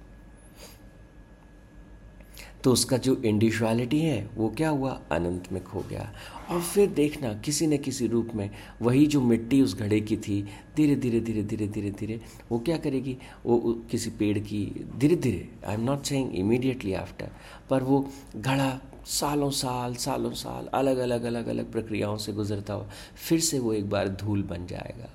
तो 2.64 2.72
उसका 2.72 2.96
जो 2.96 3.16
इंडिविजुअलिटी 3.16 4.00
है, 4.00 4.30
वो 4.36 4.48
क्या 4.48 4.68
हुआ? 4.68 5.00
अनंत 5.12 5.52
में 5.52 5.64
खो 5.64 5.84
गया। 5.90 6.12
और 6.50 6.60
फिर 6.60 6.88
देखना, 6.88 7.34
किसी 7.34 7.66
न 7.66 7.76
किसी 7.76 8.06
रूप 8.06 8.28
में 8.34 8.50
वही 8.82 9.06
जो 9.06 9.20
मिट्टी 9.20 9.62
उस 9.62 9.76
घड़े 9.76 10.00
की 10.00 10.16
थी, 10.16 10.48
धीरे 10.76 10.96
धीरे 10.96 11.20
धीरे 11.20 11.42
धीरे 11.42 11.68
धीरे 11.68 11.90
धीरे, 11.90 12.20
वो 12.52 12.58
क्या 12.58 12.76
करेगी? 12.76 13.16
वो 13.46 13.82
किसी 13.90 14.10
पेड़ 14.10 14.38
की, 14.38 14.86
धीरे 14.98 15.16
धीरे 15.16 15.48
I 15.66 15.74
am 15.74 15.80
not 15.80 16.02
saying 16.02 16.34
immediately 16.34 16.92
after 16.92 17.30
पर 17.70 17.82
वो 17.82 18.10
घड़ा 18.36 18.80
सालों 19.06 19.50
साल 19.50 19.94
सालों 19.94 20.30
साल, 20.30 20.66
अलग 20.66 20.96
अलग 20.96 21.22
अलग 21.22 21.46
अलग 21.46 21.72
प्रक्रियाओं 21.72 22.16
से 22.16 22.32
गुजरता 22.32 22.74
हुआ, 22.74 22.88
फिर 23.28 23.40
से 23.40 23.58
वो 23.58 23.72
एक 23.72 23.90
बार 23.90 24.08
धूल 24.08 24.42
बन 24.42 24.66
जाएगा। 24.66 25.10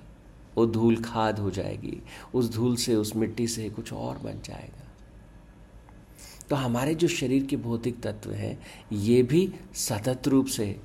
वो 0.55 0.65
धूल 0.65 0.95
खाद 0.95 1.39
हो 1.39 1.51
जाएगी। 1.51 2.01
उस 2.33 2.53
धूल 2.53 2.75
से, 2.75 2.95
उस 2.95 3.15
मिट्टी 3.15 3.47
से 3.47 3.69
कुछ 3.69 3.93
और 3.93 4.17
बन 4.17 4.41
जाएगा। 4.45 4.82
तो 6.49 6.55
हमारे 6.55 6.95
जो 6.95 7.07
शरीर 7.07 7.45
के 7.45 7.57
भौतिक 7.57 8.01
तत्व 8.01 8.31
हैं, 8.31 8.59
ये 8.93 9.23
भी 9.23 9.53
सतत 9.73 10.27
रूप 10.27 10.45
से, 10.45 10.79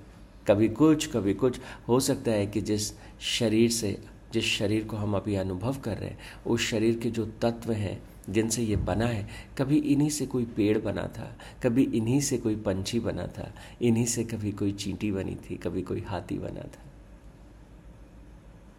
कभी 0.47 0.69
कुछ 0.69 1.07
कभी 1.07 1.35
कुछ, 1.35 1.61
हो 1.89 2.01
सकता 2.01 2.31
है 2.31 2.47
कि 2.47 2.61
जिस 2.61 2.93
शरीर 3.21 3.71
से, 3.71 4.03
जिस 4.33 4.45
शरीर 4.45 4.85
को 4.85 4.97
हम 4.97 5.15
अभी 5.15 5.35
अनुभव 5.35 5.77
कर 5.77 5.99
रहे 5.99 6.11
हैं, 6.11 6.19
उस 6.47 6.61
शरीर 6.61 6.99
के 6.99 7.11
जो 7.11 7.27
तत्व 7.27 7.73
हैं, 7.73 8.03
जिनसे 8.31 8.63
ये 8.63 8.77
बना 8.77 9.07
है, 9.07 9.29
कभी 9.59 9.77
इन्हीं 9.77 10.11
से 10.11 10.27
कोई 10.27 10.45
पेड़ 10.45 10.79
बना 10.79 11.03
था, 11.03 11.39
कभी 11.63 11.83
इन्हीं 11.83 12.21
से 12.21 12.39
कोई 12.39 12.57
पंछी 12.57 13.01
बना 13.01 13.27
था, 13.27 13.55
इन्हीं 13.83 14.07
से 14.07 14.25
कभी 14.25 14.53
कोई 14.53 14.73
चींटी 14.73 15.13
बनी 15.13 15.35
थी, 15.35 15.57
कभी 15.57 15.83
कोई 15.83 16.01
हाथी 16.01 16.39
बना 16.39 16.61
था। 16.61 16.83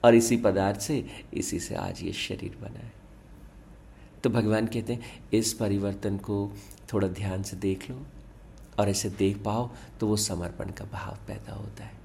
और 0.04 0.16
इसी 0.16 0.38
पदार्थ 0.38 0.80
से, 0.80 1.06
इसी 1.34 1.60
से 1.60 1.76
आज 1.76 2.04
ये 2.04 2.14
शरीर 2.14 2.58
बना 2.62 2.80
है। 2.80 2.99
तो 4.24 4.30
भगवान 4.30 4.68
कहते 4.68 4.94
हैं, 4.94 5.22
इस 5.34 5.54
परिवर्तन 5.54 6.18
को 6.18 6.52
थोड़ा 6.94 7.08
ध्यान 7.08 7.44
से 7.44 7.58
देख 7.58 7.90
लो 7.90 8.02
और 8.80 8.90
ऐसे 8.90 9.10
देख 9.10 9.38
पाओ 9.44 9.70
तो 10.00 10.08
वो 10.08 10.18
समर्पण 10.18 10.72
का 10.72 10.86
भाव 10.86 11.18
पैदा 11.28 11.54
होता 11.54 11.84
है। 11.84 11.98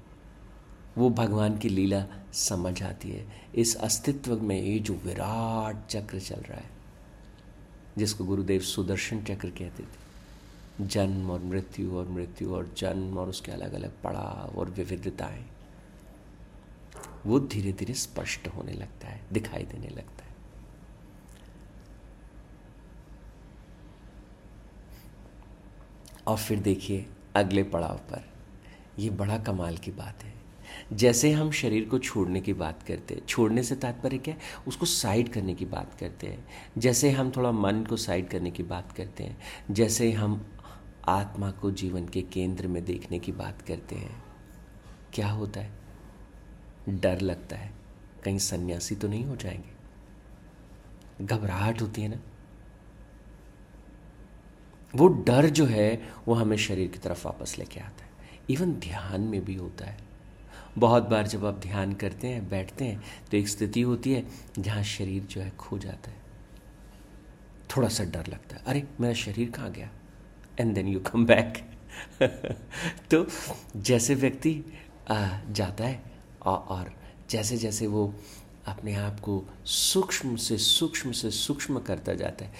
वो 0.97 1.09
भगवान 1.09 1.57
की 1.57 1.69
लीला 1.69 2.05
समझ 2.33 2.81
आती 2.83 3.09
है। 3.11 3.25
इस 3.55 3.75
अस्तित्व 3.77 4.41
में 4.41 4.61
ये 4.61 4.79
जो 4.79 4.93
विराट 4.95 5.85
चक्र 5.87 6.19
चल 6.19 6.41
रहा 6.41 6.57
है, 6.57 6.69
जिसको 7.97 8.25
गुरुदेव 8.25 8.61
सुदर्शन 8.61 9.23
चक्र 9.23 9.49
कहते 9.49 9.83
थे, 9.83 10.03
जन्म 10.81 11.29
और 11.31 11.43
मृत्यु 11.43 11.97
और 11.97 12.07
मृत्यु 12.07 12.53
और 12.55 12.73
जन्म 12.77 13.17
और 13.17 13.29
उसके 13.29 13.51
अलग 13.51 13.73
अलग 13.73 13.91
पड़ाव 14.03 14.57
और 14.59 14.69
विविधताएँ, 14.69 15.45
वो 17.25 17.39
धीरे 17.39 17.71
धीरे 17.73 17.93
स्पष्ट 17.93 18.47
होने 18.47 18.73
लगता 18.73 19.07
है, 19.07 19.21
दिखाई 19.31 19.63
देने 19.63 19.87
लगता 19.87 20.23
है। 20.23 20.24
और 26.27 26.37
फिर 26.37 26.59
देखिए 26.59 27.05
अगले 27.35 27.63
पड़ाव 27.63 27.97
पर। 27.97 28.29
ये 28.99 29.09
बड़ा 29.09 29.37
कमाल 29.37 29.77
की 29.77 29.91
बात 29.91 30.23
है। 30.23 30.33
जैसे 30.93 31.31
हम 31.31 31.51
शरीर 31.51 31.89
को 31.89 31.99
छोड़ने 31.99 32.41
की 32.41 32.53
बात 32.53 32.83
करते 32.83 33.13
हैं, 33.13 33.25
छोड़ने 33.25 33.63
से 33.63 33.75
तात्पर्य 33.75 34.17
क्या 34.17 34.33
है? 34.33 34.39
उसको 34.67 34.85
साइड 34.85 35.29
करने 35.29 35.53
की 35.53 35.65
बात 35.65 35.93
करते 35.99 36.27
हैं। 36.27 36.47
जैसे 36.77 37.11
हम 37.11 37.31
थोड़ा 37.31 37.51
मन 37.51 37.83
को 37.83 37.97
साइड 37.97 38.29
करने 38.29 38.51
की 38.51 38.63
बात 38.63 38.91
करते 38.91 39.23
हैं, 39.23 39.41
जैसे 39.71 40.11
हम 40.11 40.51
आत्मा 41.07 41.51
को 41.51 41.71
जीवन 41.71 42.07
के 42.07 42.21
केंद्र 42.21 42.67
में 42.67 42.85
देखने 42.85 43.19
की 43.19 43.31
बात 43.31 43.61
करते 43.61 43.95
हैं, 43.95 44.23
क्या 45.13 45.27
होता 45.27 45.59
है? 45.59 45.71
डर 46.89 47.21
लगता 47.21 47.55
है। 47.55 47.73
कहीं 48.23 48.37
सन्यासी 48.37 48.95
तो 48.95 49.07
नहीं 49.07 49.25
हो 49.25 49.35
जाएँगे। 49.35 49.75
घबराहट 51.25 51.81
होती 51.81 52.01
है 52.01 52.07
ना? 52.07 52.19
वो 54.95 55.07
डर 55.07 55.49
जो 55.49 55.65
है, 55.65 56.01
वो 56.27 56.33
हमें 56.33 56.57
शरीर 56.57 56.87
की 56.87 56.97
तरफ़ 56.97 57.27
वापस 57.27 57.55
लेके 57.59 57.79
आता 57.79 58.03
है। 58.03 58.11
इवन 58.49 58.73
ध्यान 58.73 59.21
में 59.21 59.45
भी 59.45 59.55
होता 59.55 59.85
है। 59.85 59.97
बहुत 60.77 61.03
बार 61.03 61.27
जब 61.27 61.45
आप 61.45 61.59
ध्यान 61.59 61.93
करते 61.93 62.27
हैं, 62.27 62.49
बैठते 62.49 62.85
हैं 62.85 63.03
तो 63.31 63.37
एक 63.37 63.47
स्थिति 63.47 63.81
होती 63.81 64.13
है 64.13 64.25
जहाँ 64.59 64.83
शरीर 64.83 65.23
जो 65.23 65.41
है 65.41 65.49
खो 65.49 65.79
जाता 65.79 66.11
है। 66.11 66.17
थोड़ा 67.69 67.87
सा 67.87 68.03
डर 68.03 68.27
लगता 68.27 68.55
है। 68.55 68.63
अरे, 68.65 68.83
मेरा 68.99 69.13
शरीर 69.13 69.51
कहाँ 69.51 69.71
गया? 69.71 69.89
And 70.59 70.73
then 70.75 70.87
you 70.87 70.99
come 70.99 71.25
back 71.25 71.71
तो 73.11 73.27
जैसे 73.75 74.15
व्यक्ति 74.15 74.63
जाता 75.51 75.83
है 75.83 76.03
और 76.41 76.93
जैसे 77.29 77.57
जैसे 77.57 77.87
वो 77.87 78.15
अपने 78.65 78.95
आप 78.95 79.19
को 79.19 79.45
सूक्ष्म 79.65 80.35
से 80.35 80.57
सूक्ष्म 80.57 81.11
से 81.11 81.31
सूक्ष्म 81.31 81.79
करता 81.79 82.13
जाता 82.13 82.45
है 82.45 82.51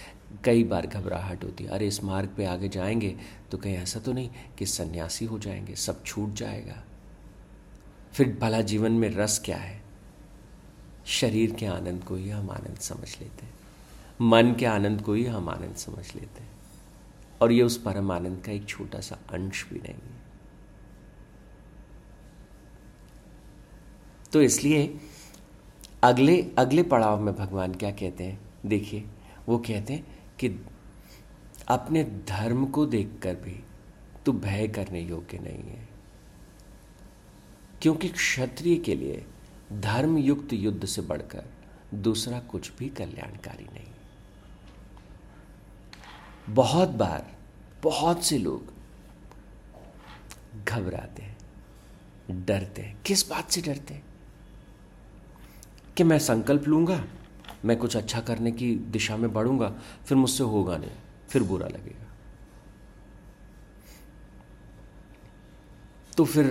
कई 0.44 0.64
बार 0.64 0.88
घबराहट 0.88 1.44
होती 1.44 1.64
है। 1.64 1.70
अरे, 1.70 1.88
इस 1.88 2.04
मार्ग 2.04 2.30
पे 2.38 2.46
आगे 2.46 2.70
जाएँगे 2.70 3.18
तो 3.52 3.58
कहीं 3.58 3.76
ऐसा 3.76 4.00
तो 4.00 4.14
नहीं 4.14 4.30
कि 4.58 4.66
सन्यासी 4.66 5.26
हो 5.26 5.40
जाएँगे, 5.40 5.76
सब 5.76 6.04
छूट 6.04 6.34
जाएगा। 6.34 6.84
फिर 8.14 8.38
भला 8.42 8.62
जीवन 8.62 8.92
में 8.92 9.10
रस 9.10 9.42
क्या 9.46 9.58
है? 9.58 9.82
शरीर 11.06 11.54
के 11.54 11.66
आनंद 11.66 12.04
को 12.04 12.16
ही 12.16 12.30
हम 12.30 12.50
आनंद 12.50 12.78
समझ 12.78 13.20
लेते 13.22 13.46
हैं। 13.46 13.54
मन 14.22 14.56
के 14.60 14.66
आनंद 14.66 15.02
को 15.02 15.14
ही 15.14 15.26
हम 15.26 15.50
आनंद 15.50 15.76
समझ 15.76 16.16
लेते 16.16 16.44
हैं। 16.44 16.52
और 17.42 17.52
ये 17.52 17.64
उस 17.64 17.78
परम 17.78 18.12
आनंद 18.12 18.44
का 18.46 18.52
एक 18.52 18.66
छोटा 18.66 19.00
सा 19.00 19.16
अंश 19.16 19.70
भी 19.70 19.80
नहीं 19.80 19.94
है। 19.94 20.16
तो 24.34 24.42
इसलिए 24.42 25.00
अगले 26.04 26.52
अगले 26.58 26.84
पड़ाव 26.84 27.22
में 27.22 27.36
भगवान 27.36 27.76
क्या 27.76 27.92
कहते 27.92 28.24
हैं? 28.24 28.40
देखिए, 28.66 29.04
वो 29.50 29.58
कहते 29.58 29.94
हैं 29.94 30.15
कि 30.40 30.66
अपने 31.68 32.04
धर्म 32.04 32.66
को 32.66 32.86
देखकर 32.86 33.36
भी 33.36 33.64
तू 34.26 34.34
भय 34.34 34.68
करने 34.68 35.02
योग्य 35.02 35.40
नहीं 35.40 35.64
है। 35.64 35.90
क्योंकि 37.82 38.10
क्षत्रिय 38.10 38.76
के 38.76 38.96
लिए 38.96 39.26
धर्म 39.74 40.18
युक्त 40.18 40.54
युद्ध 40.54 40.86
से 40.86 41.02
बढ़कर 41.02 41.46
दूसरा 41.94 42.40
कुछ 42.40 42.78
भी 42.78 42.90
कल्याणकारी 42.90 43.64
नहीं। 43.64 43.92
बहुत 46.50 46.90
बार 46.90 47.36
बहुत 47.84 48.24
से 48.24 48.38
लोग 48.38 48.74
घबराते 50.66 51.22
हैं, 51.22 51.38
डरते 52.46 52.82
हैं। 52.82 53.02
किस 53.06 53.30
बात 53.30 53.52
से 53.52 53.62
डरते 53.62 53.94
हैं? 53.94 54.04
कि 55.98 56.04
मैं 56.04 56.20
संकल्प 56.20 56.64
लूँगा? 56.64 57.06
मैं 57.66 57.78
कुछ 57.78 57.96
अच्छा 57.98 58.20
करने 58.22 58.52
की 58.52 58.76
दिशा 58.92 59.18
में 59.18 59.32
बढ़ूँगा, 59.34 59.74
फिर 60.06 60.18
मुझसे 60.18 60.44
होगा 60.44 60.78
नहीं, 60.78 60.92
फिर 61.30 61.44
बुरा 61.44 61.68
लगेगा। 61.68 62.04
तो 66.18 66.26
फिर 66.26 66.46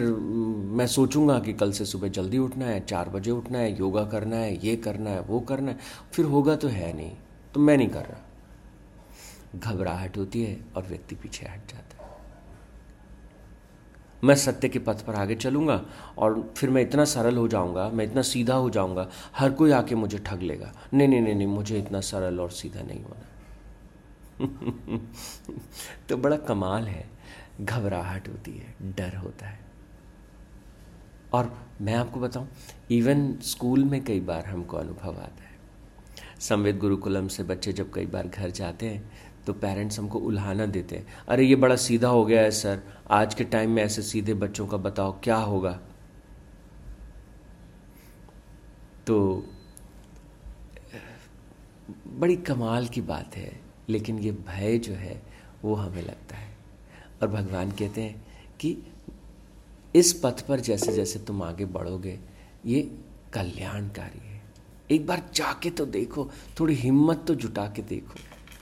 मैं 0.77 0.87
सोचूँगा 0.87 1.39
कि 1.39 1.53
कल 1.53 1.73
से 1.73 1.85
सुबह 1.85 2.09
जल्दी 2.09 2.39
उठना 2.39 2.67
है, 2.67 2.81
चार 2.81 3.09
बजे 3.09 3.31
उठना 3.31 3.59
है, 3.59 3.79
योगा 3.79 4.05
करना 4.05 4.37
है, 4.37 4.67
ये 4.67 4.77
करना 4.77 5.11
है, 5.11 5.21
वो 5.21 5.41
करना 5.41 5.71
है, 5.71 5.79
फिर 6.13 6.25
होगा 6.25 6.57
तो 6.57 6.69
है 6.69 6.93
नहीं 6.93 7.13
तो 7.55 7.61
मैं 7.61 7.77
नहीं 7.77 7.89
कर 7.89 8.05
रहा। 8.05 8.21
घबराहट 9.57 10.17
होती 10.17 10.43
है 10.43 10.57
और 10.77 10.83
व्यक्ति 10.83 11.15
पीछे 11.15 11.47
हट 11.47 11.73
जाता 11.73 11.77
है। 11.79 11.84
मैं 14.25 14.35
सत्य 14.35 14.69
के 14.69 14.79
पथ 14.79 15.05
पर 15.05 15.15
आगे 15.15 15.35
चलूँगा 15.35 15.85
और 16.19 16.55
फिर 16.57 16.71
मैं 16.71 16.83
इतना 16.83 17.05
सरल 17.05 17.37
हो 17.37 17.49
जाऊँगा, 17.49 17.89
मैं 17.89 18.05
इतना 18.05 18.23
सीधा 18.23 18.55
हो 18.55 18.71
जाऊँगा, 18.71 19.09
हर 19.37 19.51
कोई 19.51 19.71
आके 19.71 19.95
मुझे 19.95 20.19
ठग 20.19 20.43
लेगा। 20.43 20.73
नहीं 20.95 21.09
नहीं 21.09 21.21
नहीं 21.21 21.35
नहीं, 21.35 21.47
मुझे 21.47 21.79
इतना 21.79 22.01
सरल 22.01 22.41
और 22.41 22.51
सीधा 22.51 22.83
नहीं 22.83 23.05
होना। 23.05 23.31
तो 26.09 26.17
बड़ा 26.17 26.37
कमाल 26.37 26.85
है। 26.85 27.11
घबराहट 27.61 28.29
होती 28.29 28.51
है, 28.51 28.75
डर 28.83 29.17
होता 29.17 29.47
है। 29.47 29.61
और 31.33 31.69
मैं 31.81 31.95
आपको 31.95 32.21
बताऊँ 32.21 32.49
इवन 32.91 33.35
स्कूल 33.43 33.85
में 33.85 34.05
कई 34.05 34.21
बार 34.21 34.47
हमको 34.47 34.77
अनुभव 34.77 35.11
आता 35.11 35.45
है। 35.45 35.55
संवेद 36.41 36.79
गुरुकुलम 36.79 37.29
से 37.29 37.43
बच्चे 37.43 37.73
जब 37.73 37.93
कई 37.93 38.07
बार 38.07 38.29
घर 38.29 38.51
जाते 38.51 38.87
हैं 38.87 39.13
तो 39.47 39.53
पेरेंट्स 39.53 39.99
हमको 39.99 40.19
उल्हाना 40.19 40.67
देते 40.67 40.97
हैं। 40.97 41.07
अरे, 41.29 41.45
ये 41.45 41.57
बड़ा 41.57 41.77
सीधा 41.77 42.09
हो 42.09 42.25
गया 42.25 42.43
है 42.43 42.51
सर 42.51 42.83
आज 43.11 43.35
के 43.35 43.45
टाइम 43.45 43.71
में 43.71 43.83
ऐसे 43.83 44.03
सीधे 44.03 44.35
बच्चों 44.35 44.67
का 44.67 44.77
बताओ, 44.77 45.21
क्या 45.23 45.37
होगा? 45.37 45.81
तो 49.07 49.47
बड़ी 52.07 52.37
कमाल 52.37 52.87
की 52.87 53.01
बात 53.01 53.37
है, 53.37 53.61
लेकिन 53.89 54.19
ये 54.19 54.33
भय 54.33 54.79
जो 54.79 54.93
है, 54.93 55.23
वो 55.65 55.75
हमें 55.75 56.03
लगता 56.03 56.37
है। 56.37 56.57
और 57.23 57.29
भगवान 57.29 57.71
कहते 57.71 58.03
हैं 58.03 58.27
कि 58.61 58.79
इस 59.95 60.21
पथ 60.25 60.47
पर 60.47 60.61
जैसे 60.61 60.93
जैसे 60.93 61.19
तुम 61.19 61.43
आगे 61.43 61.65
बढ़ोगे, 61.65 62.21
ये 62.67 62.99
कल्याणकारी 63.33 64.29
है। 64.29 64.43
एक 64.91 65.07
बार 65.07 65.31
जाके 65.35 65.71
तो 65.71 65.87
देखो, 65.87 66.31
थोड़ी 66.61 66.75
हिम्मत 66.75 67.25
तो 67.27 67.35
जुटा 67.35 67.67
के 67.67 67.83
देखो। 67.83 68.15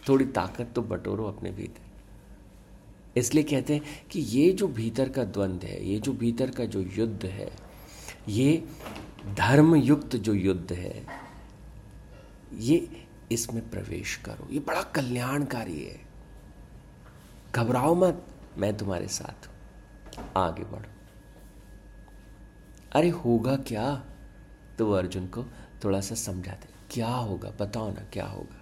थोड़ी 0.08 0.24
ताकत 0.24 0.72
तो 0.74 0.82
बटोरो 0.82 1.24
अपने 1.24 1.50
भीतर। 1.50 1.90
इसलिए 3.16 3.44
कहते 3.44 3.74
हैं 3.74 3.82
कि 4.10 4.20
ये 4.20 4.52
जो 4.52 4.68
भीतर 4.68 5.08
का 5.08 5.24
द्वंद्व 5.24 5.66
है, 5.66 5.88
ये 5.88 5.98
जो 5.98 6.12
भीतर 6.12 6.50
का 6.50 6.64
जो 6.64 6.80
युद्ध 6.80 7.24
है, 7.24 7.50
ये 8.28 8.68
धर्म 9.34 9.74
युक्त 9.74 10.16
जो 10.16 10.34
युद्ध 10.34 10.72
है, 10.72 11.06
ये 12.54 13.06
इसमें 13.32 13.70
प्रवेश 13.70 14.16
करो। 14.16 14.48
ये 14.52 14.60
बड़ा 14.60 14.82
कल्याणकारी 14.82 15.82
है। 15.82 16.00
घबराओ 17.54 17.94
मत, 17.94 18.26
मैं 18.58 18.76
तुम्हारे 18.76 19.08
साथ 19.08 19.46
हूँ। 19.46 19.54
आगे 20.36 20.64
बढ़ो। 20.64 20.90
अरे 22.92 23.08
होगा 23.08 23.56
क्या? 23.56 24.04
तो 24.78 24.92
अर्जुन 24.92 25.26
को 25.26 25.44
थोड़ा 25.84 26.00
सा 26.00 26.14
समझाते 26.14 26.68
क्या 26.90 27.08
होगा? 27.08 27.50
बताओ 27.60 27.90
ना, 27.90 28.00
क्या 28.12 28.26
होगा? 28.26 28.61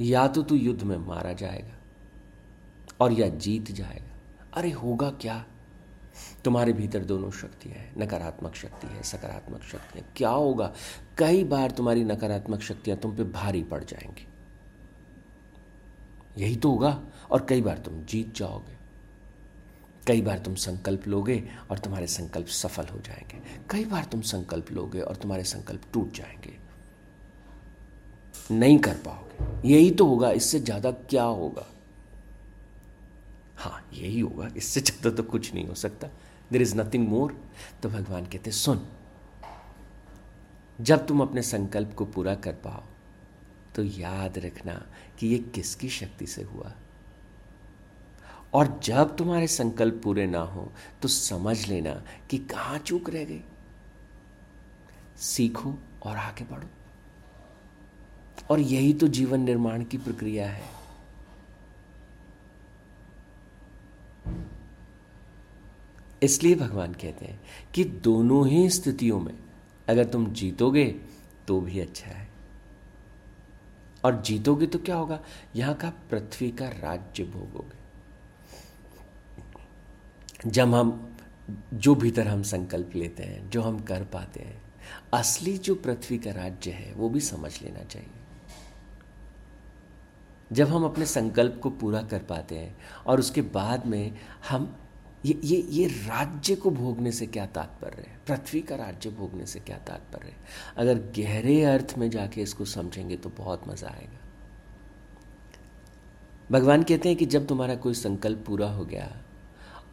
या 0.00 0.28
तो 0.28 0.42
तू 0.42 0.54
युद्ध 0.54 0.82
में 0.82 0.96
मारा 0.96 1.32
जाएगा 1.32 1.74
और 3.00 3.12
या 3.12 3.28
जीत 3.28 3.70
जाएगा। 3.70 4.18
अरे 4.54 4.70
होगा 4.70 5.10
क्या? 5.10 5.46
तुम्हारे 6.44 6.72
भीतर 6.72 7.04
दोनों 7.04 7.30
शक्तियाँ 7.30 7.76
हैं, 7.76 7.94
नकारात्मक 7.98 8.54
शक्ति 8.54 8.86
है, 8.86 9.02
सकारात्मक 9.02 9.62
शक्ति 9.62 9.98
है। 9.98 10.04
क्या 10.16 10.30
होगा? 10.30 10.72
कई 11.18 11.44
बार 11.44 11.70
तुम्हारी 11.70 12.04
नकारात्मक 12.04 12.60
शक्तियाँ 12.60 12.98
तुम 12.98 13.16
पे 13.16 13.24
भारी 13.24 13.62
पड़ 13.62 13.84
जाएँगी। 13.84 14.26
यही 16.42 16.56
तो 16.56 16.70
होगा 16.70 17.02
और 17.30 17.46
कई 17.48 17.60
बार 17.60 17.78
तुम 17.78 18.04
जीत 18.04 18.34
जाओगे। 18.34 18.78
कई 20.06 20.20
बार 20.22 20.38
तुम 20.38 20.54
संकल्प 20.54 21.08
लोगे 21.08 21.48
और 21.70 21.78
तुम्हारे 21.78 22.06
संकल्प 22.06 22.46
सफल 22.46 22.86
हो 22.86 22.98
जाएँगे। 22.98 23.42
कई 23.70 23.84
बार 23.84 24.04
तुम 24.04 24.20
संकल्प 24.20 24.72
लोगे 24.72 25.00
और 25.00 25.16
तुम्हारे 25.16 25.44
संकल्प 25.44 25.82
टूट 25.92 26.12
जाएँगे। 26.12 26.67
नहीं 28.50 28.78
कर 28.78 28.94
पाओगे। 28.98 29.68
यही 29.68 29.90
तो 29.90 30.06
होगा, 30.06 30.30
इससे 30.32 30.60
ज़्यादा 30.60 30.90
क्या 30.90 31.22
होगा? 31.22 31.66
हाँ 33.58 33.88
यही 33.94 34.20
होगा, 34.20 34.48
इससे 34.56 34.80
ज़्यादा 34.80 35.10
तो 35.10 35.22
कुछ 35.24 35.52
नहीं 35.54 35.66
हो 35.66 35.74
सकता। 35.76 36.08
देर 36.52 36.62
इज़ 36.62 36.76
नथिंग 36.76 37.08
मोर 37.08 37.36
तो 37.82 37.88
भगवान 37.88 38.26
कहते, 38.26 38.50
सुन, 38.52 38.86
जब 40.78 41.06
तुम 41.06 41.20
अपने 41.22 41.42
संकल्प 41.44 41.94
को 41.94 42.04
पूरा 42.06 42.34
कर 42.36 42.52
पाओ 42.64 42.82
तो 43.74 43.82
याद 43.82 44.38
रखना 44.38 44.74
कि 45.18 45.26
ये 45.26 45.38
किसकी 45.54 45.88
शक्ति 45.90 46.26
से 46.26 46.42
हुआ। 46.44 46.72
और 48.54 48.78
जब 48.84 49.16
तुम्हारे 49.16 49.46
संकल्प 49.48 50.00
पूरे 50.04 50.26
ना 50.26 50.40
हो 50.40 50.70
तो 51.02 51.08
समझ 51.08 51.56
लेना 51.68 51.92
कि 52.30 52.38
कहाँ 52.50 52.78
चूक 52.78 53.10
रह 53.10 53.24
गई। 53.24 53.42
सीखो 55.18 55.74
और 56.02 56.16
आगे 56.16 56.44
बढ़ो। 56.44 56.68
और 58.50 58.60
यही 58.60 58.92
तो 58.92 59.08
जीवन 59.08 59.40
निर्माण 59.40 59.84
की 59.84 59.98
प्रक्रिया 59.98 60.48
है। 60.50 60.62
इसलिए 66.22 66.54
भगवान 66.54 66.92
कहते 66.92 67.26
हैं 67.26 67.40
कि 67.74 67.84
दोनों 67.84 68.48
ही 68.48 68.70
स्थितियों 68.70 69.20
में 69.20 69.34
अगर 69.88 70.04
तुम 70.04 70.32
जीतोगे 70.32 70.84
तो 71.48 71.60
भी 71.60 71.80
अच्छा 71.80 72.10
है। 72.10 72.28
और 74.04 74.22
जीतोगे 74.22 74.66
तो 74.66 74.78
क्या 74.78 74.96
होगा? 74.96 75.20
यहाँ 75.56 75.74
का 75.74 75.92
पृथ्वी 76.10 76.50
का 76.50 76.68
राज्य 76.68 77.24
भोगोगे। 77.24 77.76
जब 80.50 80.74
हम 80.74 81.16
जो 81.74 81.94
भीतर 81.94 82.28
हम 82.28 82.42
संकल्प 82.42 82.90
लेते 82.96 83.22
हैं, 83.22 83.50
जो 83.50 83.62
हम 83.62 83.78
कर 83.80 84.04
पाते 84.04 84.40
हैं, 84.40 84.62
असली 85.14 85.58
जो 85.58 85.74
पृथ्वी 85.74 86.18
का 86.18 86.30
राज्य 86.30 86.70
है, 86.70 86.92
वो 86.92 87.08
भी 87.08 87.20
समझ 87.20 87.62
लेना 87.62 87.84
चाहिए। 87.84 88.17
जब 90.52 90.68
हम 90.68 90.84
अपने 90.84 91.06
संकल्प 91.06 91.60
को 91.62 91.70
पूरा 91.70 92.02
कर 92.02 92.18
पाते 92.18 92.58
हैं 92.58 92.78
और 93.06 93.18
उसके 93.18 93.42
बाद 93.42 93.86
में 93.86 94.18
हम 94.48 94.76
ये 95.26 95.40
ये 95.44 95.56
ये 95.56 95.86
राज्य 95.86 96.54
को 96.54 96.70
भोगने 96.70 97.12
से 97.12 97.26
क्या 97.26 97.46
तात्पर्य 97.46 98.04
है? 98.08 98.20
पृथ्वी 98.28 98.60
का 98.60 98.76
राज्य 98.76 99.10
भोगने 99.10 99.46
से 99.46 99.60
क्या 99.60 99.78
तात्पर्य 99.78 100.28
है? 100.28 100.36
अगर 100.76 100.94
गहरे 100.94 101.64
अर्थ 101.64 101.94
में 101.98 102.10
जाके 102.10 102.40
इसको 102.40 102.64
समझेंगे 102.64 103.16
तो 103.16 103.28
बहुत 103.28 103.68
मज़ा 103.68 103.88
आएगा। 103.88 104.18
भगवान 106.52 106.82
कहते 106.82 107.08
हैं 107.08 107.18
कि 107.18 107.26
जब 107.26 107.46
तुम्हारा 107.46 107.74
कोई 107.74 107.94
संकल्प 107.94 108.44
पूरा 108.46 108.70
हो 108.70 108.84
गया 108.84 109.22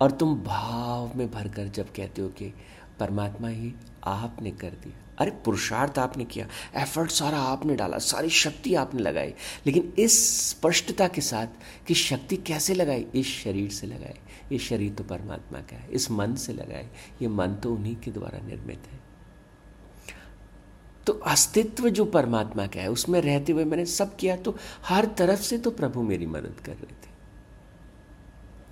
और 0.02 0.12
तुम 0.12 0.44
भाव 0.44 1.12
में 1.16 1.32
भरकर 1.32 1.68
जब 1.68 1.94
कहते 1.94 2.22
हो 2.22 2.30
कि 2.30 2.54
परमात्मा 3.00 3.48
ही 3.48 3.74
आपने 4.04 4.52
कर 4.52 4.70
दिया 4.70 5.05
अरे, 5.20 5.32
पुरुषार्थ 5.32 6.00
आपने 6.00 6.26
किया 6.26 6.48
एफर्ट 6.76 7.12
सारा 7.12 7.38
आपने 7.38 7.76
डाला, 7.76 7.98
सारी 7.98 8.30
शक्ति 8.30 8.76
आपने 8.76 9.02
लगाई। 9.02 9.34
लेकिन 9.66 9.94
इस 10.00 10.40
स्पष्टता 10.50 11.08
के 11.08 11.22
साथ 11.22 11.48
कि 11.88 11.94
शक्ति 11.94 12.38
कैसे 12.38 12.74
लगाई? 12.74 13.08
इस 13.16 13.28
शरीर 13.28 13.72
से 13.72 13.88
लगाई। 13.88 14.20
ये 14.52 14.60
शरीर 14.60 14.94
तो 14.94 15.04
परमात्मा 15.04 15.60
का 15.60 15.76
है। 15.76 15.90
इस 15.90 16.12
मन 16.12 16.36
से 16.36 16.54
लगाए 16.54 16.90
ये 17.22 17.28
मन 17.28 17.56
तो 17.56 17.74
उन्हीं 17.74 17.96
के 17.96 18.12
द्वारा 18.12 18.48
निर्मित 18.48 18.84
है। 18.92 19.00
तो 21.08 21.14
अस्तित्व 21.14 21.90
जो 21.90 22.06
परमात्मा 22.06 22.68
का 22.68 22.82
है, 22.82 22.88
उसमें 22.88 23.22
रहते 23.22 23.52
हुए 23.52 23.66
मैंने 23.66 23.86
सब 23.86 24.16
किया 24.16 24.36
तो 24.36 24.58
हर 24.86 25.06
तरफ़ 25.06 25.42
से 25.42 25.58
तो 25.58 25.72
प्रभु 25.72 26.02
मेरी 26.02 26.26
मदद 26.26 26.60
कर 26.66 26.72
रहे 26.72 26.94
थे। 26.94 27.16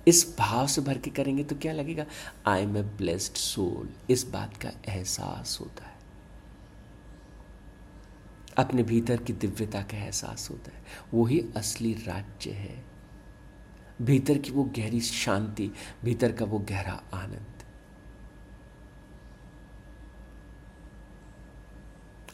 इस 0.08 0.36
भाव 0.38 0.66
से 0.66 0.80
भर 0.80 0.98
के 0.98 1.10
करेंगे 1.10 1.44
तो 1.44 1.56
क्या 1.56 1.72
लगेगा? 1.72 2.04
I 2.46 2.62
am 2.62 2.76
a 2.76 2.82
blessed 2.82 3.32
soul 3.32 3.88
इस 4.10 4.24
बात 4.24 4.56
का 4.56 4.70
एहसास 4.88 5.58
होता 5.60 5.84
है। 5.86 5.93
अपने 8.58 8.82
भीतर 8.82 9.16
की 9.16 9.32
दिव्यता 9.32 9.82
का 9.82 9.96
एहसास 9.96 10.50
होता 10.50 10.76
है। 10.76 10.84
वही 11.14 11.52
असली 11.56 11.94
राज्य 11.94 12.50
है। 12.50 12.84
भीतर 14.02 14.38
की 14.38 14.50
वो 14.50 14.64
गहरी 14.64 15.00
शांति, 15.00 15.70
भीतर 16.04 16.32
का 16.32 16.44
वो 16.44 16.58
गहरा 16.58 17.02
आनंद। 17.14 17.46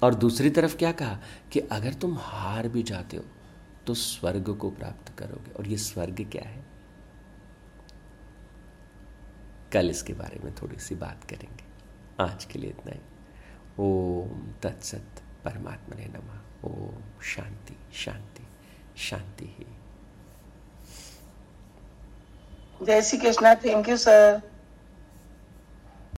और 0.02 0.14
दूसरी 0.14 0.50
तरफ़ 0.50 0.76
क्या 0.76 0.92
कहा? 0.92 1.18
कि 1.52 1.60
अगर 1.60 1.94
तुम 1.94 2.18
हार 2.18 2.68
भी 2.68 2.82
जाते 2.82 3.16
हो 3.16 3.24
तो 3.86 3.94
स्वर्ग 3.94 4.56
को 4.56 4.70
प्राप्त 4.70 5.18
करोगे। 5.18 5.50
और 5.50 5.68
ये 5.68 5.76
स्वर्ग 5.76 6.28
क्या 6.32 6.48
है? 6.48 6.66
कल 9.72 9.90
इसके 9.90 10.12
बारे 10.12 10.40
में 10.44 10.54
थोड़ी 10.54 10.78
सी 10.78 10.94
बात 10.94 11.24
करेंगे। 11.24 11.64
आज 12.22 12.44
के 12.44 12.58
लिए 12.58 12.70
इतना 12.70 12.92
ही। 12.92 13.00
ओम 13.78 14.52
तत्सत। 14.62 15.06
परमात्मा 15.44 15.96
ने 15.98 16.06
नमा। 16.06 16.36
ओम 16.64 17.20
शांति 17.22 17.76
शांति 17.94 18.46
शांति 18.98 19.44
ही। 19.58 19.66
जय 22.86 23.02
Shri 23.02 23.18
Krishna 23.18 23.54
thank 23.54 23.88
you 23.88 23.96
sir 23.96 24.49